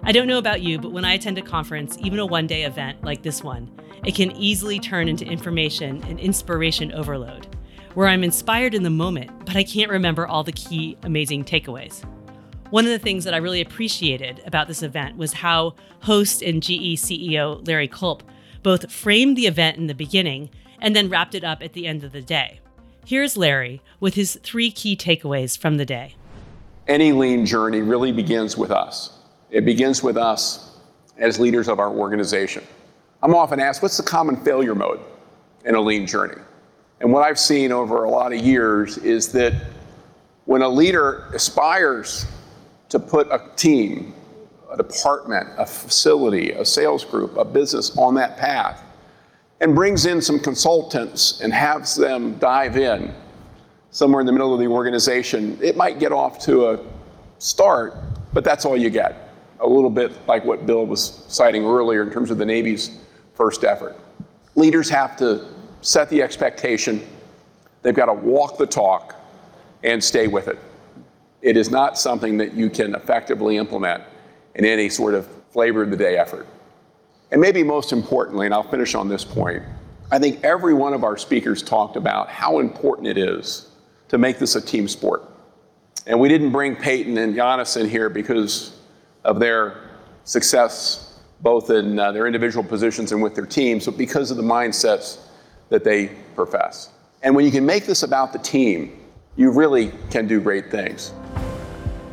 I 0.07 0.13
don't 0.13 0.29
know 0.29 0.39
about 0.39 0.63
you, 0.63 0.79
but 0.79 0.93
when 0.93 1.05
I 1.05 1.15
attend 1.15 1.37
a 1.37 1.43
conference, 1.43 1.99
even 2.01 2.21
a 2.21 2.27
one 2.27 2.47
day 2.47 2.63
event 2.63 3.03
like 3.03 3.25
this 3.25 3.43
one, 3.43 3.69
it 4.05 4.15
can 4.15 4.31
easily 4.37 4.79
turn 4.79 5.09
into 5.09 5.25
information 5.25 6.01
and 6.05 6.21
inspiration 6.21 6.93
overload, 6.93 7.49
where 7.95 8.07
I'm 8.07 8.23
inspired 8.23 8.73
in 8.73 8.85
the 8.85 8.89
moment, 8.89 9.33
but 9.45 9.57
I 9.57 9.65
can't 9.65 9.91
remember 9.91 10.25
all 10.25 10.45
the 10.45 10.53
key 10.53 10.97
amazing 11.03 11.45
takeaways. 11.45 12.05
One 12.71 12.85
of 12.85 12.93
the 12.93 13.01
things 13.01 13.25
that 13.25 13.35
I 13.35 13.39
really 13.39 13.61
appreciated 13.61 14.43
about 14.47 14.69
this 14.69 14.85
event 14.85 15.17
was 15.17 15.33
how 15.33 15.75
host 16.03 16.41
and 16.41 16.63
GE 16.63 17.03
CEO 17.03 17.67
Larry 17.67 17.89
Culp 17.89 18.23
both 18.63 18.93
framed 18.93 19.37
the 19.37 19.49
event 19.49 19.77
in 19.77 19.89
the 19.89 19.95
beginning 19.95 20.51
and 20.81 20.95
then 20.95 21.09
wrapped 21.09 21.35
it 21.35 21.43
up 21.43 21.65
at 21.65 21.73
the 21.73 21.89
end 21.89 22.05
of 22.05 22.13
the 22.13 22.23
day. 22.23 22.61
Here's 23.05 23.37
Larry 23.37 23.83
with 23.99 24.15
his 24.15 24.39
three 24.45 24.71
key 24.71 24.97
takeaways 24.97 25.59
from 25.59 25.79
the 25.79 25.85
day. 25.85 26.15
Any 26.87 27.11
lean 27.11 27.45
journey 27.45 27.83
really 27.83 28.13
begins 28.13 28.57
with 28.57 28.71
us. 28.71 29.16
It 29.57 29.65
begins 29.65 30.03
with 30.03 30.19
us 30.19 30.77
as 31.17 31.41
leaders 31.41 31.67
of 31.67 31.81
our 31.81 31.89
organization. 31.89 32.63
I'm 33.23 33.35
often 33.35 33.59
asked, 33.59 33.81
what's 33.81 33.97
the 33.97 34.03
common 34.03 34.37
failure 34.37 34.75
mode 34.75 35.01
in 35.65 35.75
a 35.75 35.81
lean 35.81 36.07
journey? 36.07 36.43
And 37.01 37.11
what 37.11 37.23
I've 37.23 37.39
seen 37.39 37.73
over 37.73 38.05
a 38.05 38.11
lot 38.11 38.35
of 38.35 38.41
years 38.41 38.99
is 38.99 39.33
that 39.33 39.55
when 40.45 40.61
a 40.61 40.69
leader 40.69 41.31
aspires 41.33 42.27
to 42.91 42.99
put 42.99 43.29
a 43.29 43.51
team, 43.57 44.13
a 44.71 44.77
department, 44.77 45.49
a 45.57 45.65
facility, 45.65 46.51
a 46.51 46.63
sales 46.63 47.03
group, 47.03 47.39
a 47.39 47.45
business 47.45 47.97
on 47.97 48.15
that 48.17 48.37
path, 48.37 48.83
and 49.63 49.75
brings 49.75 50.05
in 50.05 50.21
some 50.21 50.39
consultants 50.39 51.41
and 51.41 51.51
has 51.51 51.97
them 51.97 52.37
dive 52.37 52.77
in 52.77 53.15
somewhere 53.91 54.21
in 54.21 54.27
the 54.27 54.33
middle 54.33 54.53
of 54.53 54.61
the 54.61 54.67
organization, 54.67 55.59
it 55.63 55.79
might 55.79 55.99
get 55.99 56.13
off 56.13 56.39
to 56.41 56.69
a 56.73 56.79
start, 57.39 57.95
but 58.35 58.45
that's 58.45 58.67
all 58.67 58.77
you 58.77 58.91
get 58.91 59.26
a 59.61 59.67
little 59.67 59.91
bit 59.91 60.13
like 60.27 60.45
what 60.45 60.67
Bill 60.67 60.87
was 60.87 61.25
citing 61.29 61.65
earlier 61.65 62.03
in 62.03 62.11
terms 62.11 62.31
of 62.31 62.39
the 62.39 62.45
Navy's 62.45 62.99
first 63.35 63.65
effort. 63.65 63.97
Leaders 64.55 64.89
have 64.89 65.17
to 65.19 65.47
set 65.83 66.09
the 66.11 66.23
expectation, 66.23 67.07
they've 67.83 67.95
got 67.95 68.07
to 68.07 68.13
walk 68.13 68.59
the 68.59 68.67
talk 68.67 69.15
and 69.85 70.03
stay 70.03 70.27
with 70.27 70.49
it. 70.49 70.59
It 71.43 71.57
is 71.57 71.71
not 71.71 71.99
something 71.99 72.37
that 72.39 72.55
you 72.55 72.69
can 72.71 72.95
effectively 72.95 73.57
implement 73.57 74.03
in 74.55 74.65
any 74.65 74.89
sort 74.89 75.15
of 75.15 75.29
flavor 75.51 75.83
of 75.83 75.91
the 75.91 75.97
day 75.97 76.17
effort. 76.17 76.47
And 77.31 77.41
maybe 77.41 77.63
most 77.63 77.93
importantly, 77.93 78.47
and 78.47 78.55
I'll 78.55 78.63
finish 78.63 78.95
on 78.95 79.09
this 79.09 79.25
point, 79.25 79.63
I 80.11 80.19
think 80.19 80.43
every 80.45 80.75
one 80.75 80.95
of 80.95 81.05
our 81.05 81.17
speakers 81.17 81.63
talked 81.63 81.97
about 81.97 82.29
how 82.29 82.61
important 82.61 83.09
it 83.09 83.19
is 83.19 83.69
to 84.09 84.19
make 84.19 84.39
this 84.39 84.55
a 84.55 84.61
team 84.61 84.87
sport. 84.87 85.25
And 86.07 86.21
we 86.21 86.29
didn't 86.29 86.53
bring 86.53 86.77
Peyton 86.77 87.19
and 87.19 87.35
Giannis 87.35 87.81
in 87.81 87.89
here 87.89 88.09
because 88.09 88.76
of 89.27 89.41
their 89.41 89.91
success, 90.25 91.19
both 91.43 91.69
in 91.69 91.99
uh, 91.99 92.13
their 92.13 92.27
individual 92.27 92.65
positions 92.65 93.13
and 93.13 93.21
with 93.21 93.35
their 93.35 93.45
teams, 93.45 93.85
but 93.85 93.99
because 93.99 94.31
of 94.31 94.37
the 94.37 94.43
mindsets 94.43 95.19
that 95.69 95.85
they 95.85 96.07
profess. 96.35 96.91
And 97.23 97.35
when 97.35 97.45
you 97.45 97.51
can 97.51 97.67
make 97.67 97.87
this 97.87 98.03
about 98.05 98.33
the 98.33 98.39
team, 98.39 98.99
you 99.37 99.51
really 99.51 99.93
can 100.11 100.27
do 100.27 100.41
great 100.41 100.71
things. 100.71 101.13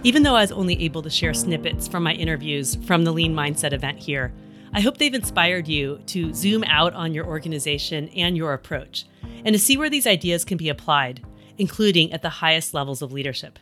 Even 0.04 0.24
though 0.24 0.36
I 0.36 0.42
was 0.42 0.52
only 0.52 0.82
able 0.84 1.02
to 1.04 1.10
share 1.10 1.34
snippets 1.34 1.88
from 1.88 2.04
my 2.04 2.14
interviews 2.14 2.76
from 2.88 3.06
the 3.06 3.14
Lean 3.14 3.34
Mindset 3.34 3.72
event 3.72 4.00
here, 4.00 4.34
I 4.74 4.82
hope 4.82 4.98
they've 4.98 5.14
inspired 5.14 5.68
you 5.68 6.02
to 6.08 6.34
zoom 6.34 6.64
out 6.64 6.94
on 6.94 7.14
your 7.14 7.26
organization 7.26 8.10
and 8.10 8.36
your 8.36 8.54
approach 8.54 9.06
and 9.46 9.54
to 9.54 9.60
see 9.60 9.78
where 9.78 9.90
these 9.90 10.08
ideas 10.08 10.44
can 10.44 10.58
be 10.58 10.68
applied, 10.68 11.24
including 11.60 12.12
at 12.12 12.24
the 12.24 12.30
highest 12.30 12.74
levels 12.74 13.02
of 13.04 13.14
leadership. 13.14 13.60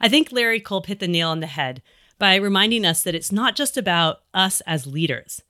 I 0.00 0.08
think 0.08 0.30
Larry 0.30 0.60
Culp 0.60 0.86
hit 0.86 1.00
the 1.00 1.08
nail 1.08 1.30
on 1.30 1.40
the 1.40 1.46
head 1.46 1.82
by 2.22 2.36
reminding 2.36 2.86
us 2.86 3.02
that 3.02 3.16
it's 3.16 3.32
not 3.32 3.56
just 3.56 3.76
about 3.76 4.20
us 4.32 4.60
as 4.60 4.86
leaders. 4.86 5.42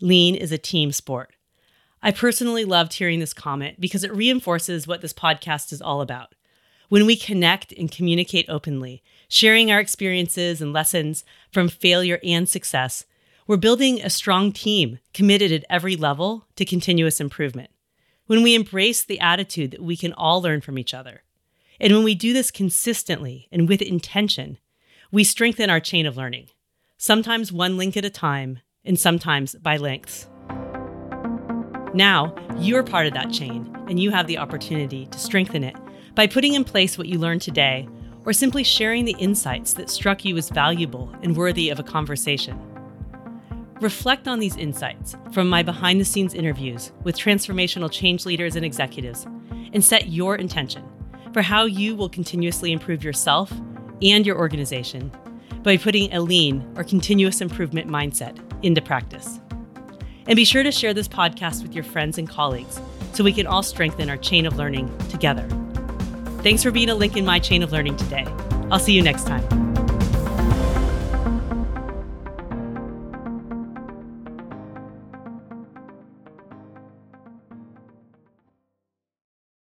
Lean 0.00 0.36
is 0.36 0.52
a 0.52 0.56
team 0.56 0.92
sport. 0.92 1.34
I 2.04 2.12
personally 2.12 2.64
loved 2.64 2.92
hearing 2.92 3.18
this 3.18 3.34
comment 3.34 3.80
because 3.80 4.04
it 4.04 4.14
reinforces 4.14 4.86
what 4.86 5.00
this 5.00 5.12
podcast 5.12 5.72
is 5.72 5.82
all 5.82 6.00
about. 6.00 6.36
When 6.88 7.04
we 7.04 7.16
connect 7.16 7.72
and 7.72 7.90
communicate 7.90 8.46
openly, 8.48 9.02
sharing 9.28 9.72
our 9.72 9.80
experiences 9.80 10.62
and 10.62 10.72
lessons 10.72 11.24
from 11.50 11.68
failure 11.68 12.20
and 12.22 12.48
success, 12.48 13.06
we're 13.48 13.56
building 13.56 14.00
a 14.00 14.08
strong 14.08 14.52
team 14.52 15.00
committed 15.14 15.50
at 15.50 15.64
every 15.68 15.96
level 15.96 16.46
to 16.54 16.64
continuous 16.64 17.18
improvement. 17.18 17.70
When 18.26 18.44
we 18.44 18.54
embrace 18.54 19.02
the 19.02 19.18
attitude 19.18 19.72
that 19.72 19.82
we 19.82 19.96
can 19.96 20.12
all 20.12 20.40
learn 20.40 20.60
from 20.60 20.78
each 20.78 20.94
other, 20.94 21.24
and 21.80 21.92
when 21.92 22.04
we 22.04 22.14
do 22.14 22.32
this 22.32 22.52
consistently 22.52 23.48
and 23.50 23.68
with 23.68 23.82
intention, 23.82 24.58
we 25.14 25.22
strengthen 25.22 25.70
our 25.70 25.78
chain 25.78 26.06
of 26.06 26.16
learning, 26.16 26.48
sometimes 26.98 27.52
one 27.52 27.76
link 27.76 27.96
at 27.96 28.04
a 28.04 28.10
time, 28.10 28.58
and 28.84 28.98
sometimes 28.98 29.54
by 29.54 29.76
lengths. 29.76 30.26
Now, 31.94 32.34
you're 32.58 32.82
part 32.82 33.06
of 33.06 33.14
that 33.14 33.30
chain, 33.30 33.72
and 33.88 34.00
you 34.00 34.10
have 34.10 34.26
the 34.26 34.38
opportunity 34.38 35.06
to 35.06 35.18
strengthen 35.20 35.62
it 35.62 35.76
by 36.16 36.26
putting 36.26 36.54
in 36.54 36.64
place 36.64 36.98
what 36.98 37.06
you 37.06 37.20
learned 37.20 37.42
today 37.42 37.88
or 38.24 38.32
simply 38.32 38.64
sharing 38.64 39.04
the 39.04 39.14
insights 39.20 39.74
that 39.74 39.88
struck 39.88 40.24
you 40.24 40.36
as 40.36 40.50
valuable 40.50 41.14
and 41.22 41.36
worthy 41.36 41.70
of 41.70 41.78
a 41.78 41.84
conversation. 41.84 42.58
Reflect 43.80 44.26
on 44.26 44.40
these 44.40 44.56
insights 44.56 45.14
from 45.30 45.48
my 45.48 45.62
behind 45.62 46.00
the 46.00 46.04
scenes 46.04 46.34
interviews 46.34 46.90
with 47.04 47.16
transformational 47.16 47.88
change 47.88 48.26
leaders 48.26 48.56
and 48.56 48.64
executives 48.64 49.28
and 49.72 49.84
set 49.84 50.08
your 50.08 50.34
intention 50.34 50.84
for 51.32 51.42
how 51.42 51.66
you 51.66 51.94
will 51.94 52.08
continuously 52.08 52.72
improve 52.72 53.04
yourself 53.04 53.52
and 54.02 54.26
your 54.26 54.38
organization 54.38 55.10
by 55.62 55.76
putting 55.76 56.12
a 56.12 56.20
lean 56.20 56.66
or 56.76 56.84
continuous 56.84 57.40
improvement 57.40 57.88
mindset 57.88 58.38
into 58.62 58.82
practice. 58.82 59.40
And 60.26 60.36
be 60.36 60.44
sure 60.44 60.62
to 60.62 60.72
share 60.72 60.94
this 60.94 61.08
podcast 61.08 61.62
with 61.62 61.74
your 61.74 61.84
friends 61.84 62.18
and 62.18 62.28
colleagues 62.28 62.80
so 63.12 63.24
we 63.24 63.32
can 63.32 63.46
all 63.46 63.62
strengthen 63.62 64.10
our 64.10 64.16
chain 64.16 64.46
of 64.46 64.56
learning 64.56 64.96
together. 65.08 65.46
Thanks 66.42 66.62
for 66.62 66.70
being 66.70 66.90
a 66.90 66.94
link 66.94 67.16
in 67.16 67.24
my 67.24 67.38
chain 67.38 67.62
of 67.62 67.72
learning 67.72 67.96
today. 67.96 68.26
I'll 68.70 68.78
see 68.78 68.92
you 68.92 69.02
next 69.02 69.26
time. 69.26 69.42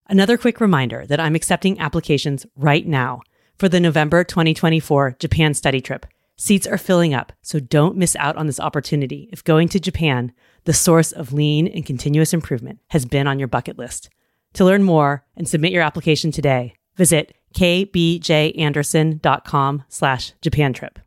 Another 0.09 0.37
quick 0.37 0.61
reminder 0.61 1.07
that 1.07 1.21
I'm 1.21 1.35
accepting 1.35 1.81
applications 1.81 2.45
right 2.55 2.87
now 2.87 3.23
for 3.63 3.69
the 3.69 3.79
November 3.79 4.25
2024 4.25 5.19
Japan 5.21 5.55
study 5.55 5.81
trip. 5.81 6.05
Seats 6.35 6.67
are 6.67 6.77
filling 6.77 7.15
up, 7.15 7.33
so 7.43 7.61
don't 7.61 7.97
miss 7.97 8.17
out 8.17 8.37
on 8.37 8.49
this 8.49 8.59
opportunity 8.59 9.29
if 9.31 9.45
going 9.45 9.69
to 9.69 9.79
Japan, 9.79 10.33
the 10.65 10.73
source 10.73 11.13
of 11.13 11.33
lean 11.33 11.69
and 11.69 11.87
continuous 11.87 12.35
improvement, 12.35 12.81
has 12.89 13.07
been 13.07 13.29
on 13.29 13.39
your 13.39 13.47
bucket 13.47 13.79
list. 13.79 14.11
To 14.55 14.65
learn 14.65 14.83
more 14.83 15.25
and 15.37 15.49
submit 15.49 15.71
your 15.71 15.85
application 15.85 16.33
today, 16.33 16.75
visit 16.97 17.37
kbjanderson.com 17.55 19.85
slash 19.89 20.33
Japan 20.43 20.73
trip. 20.73 20.99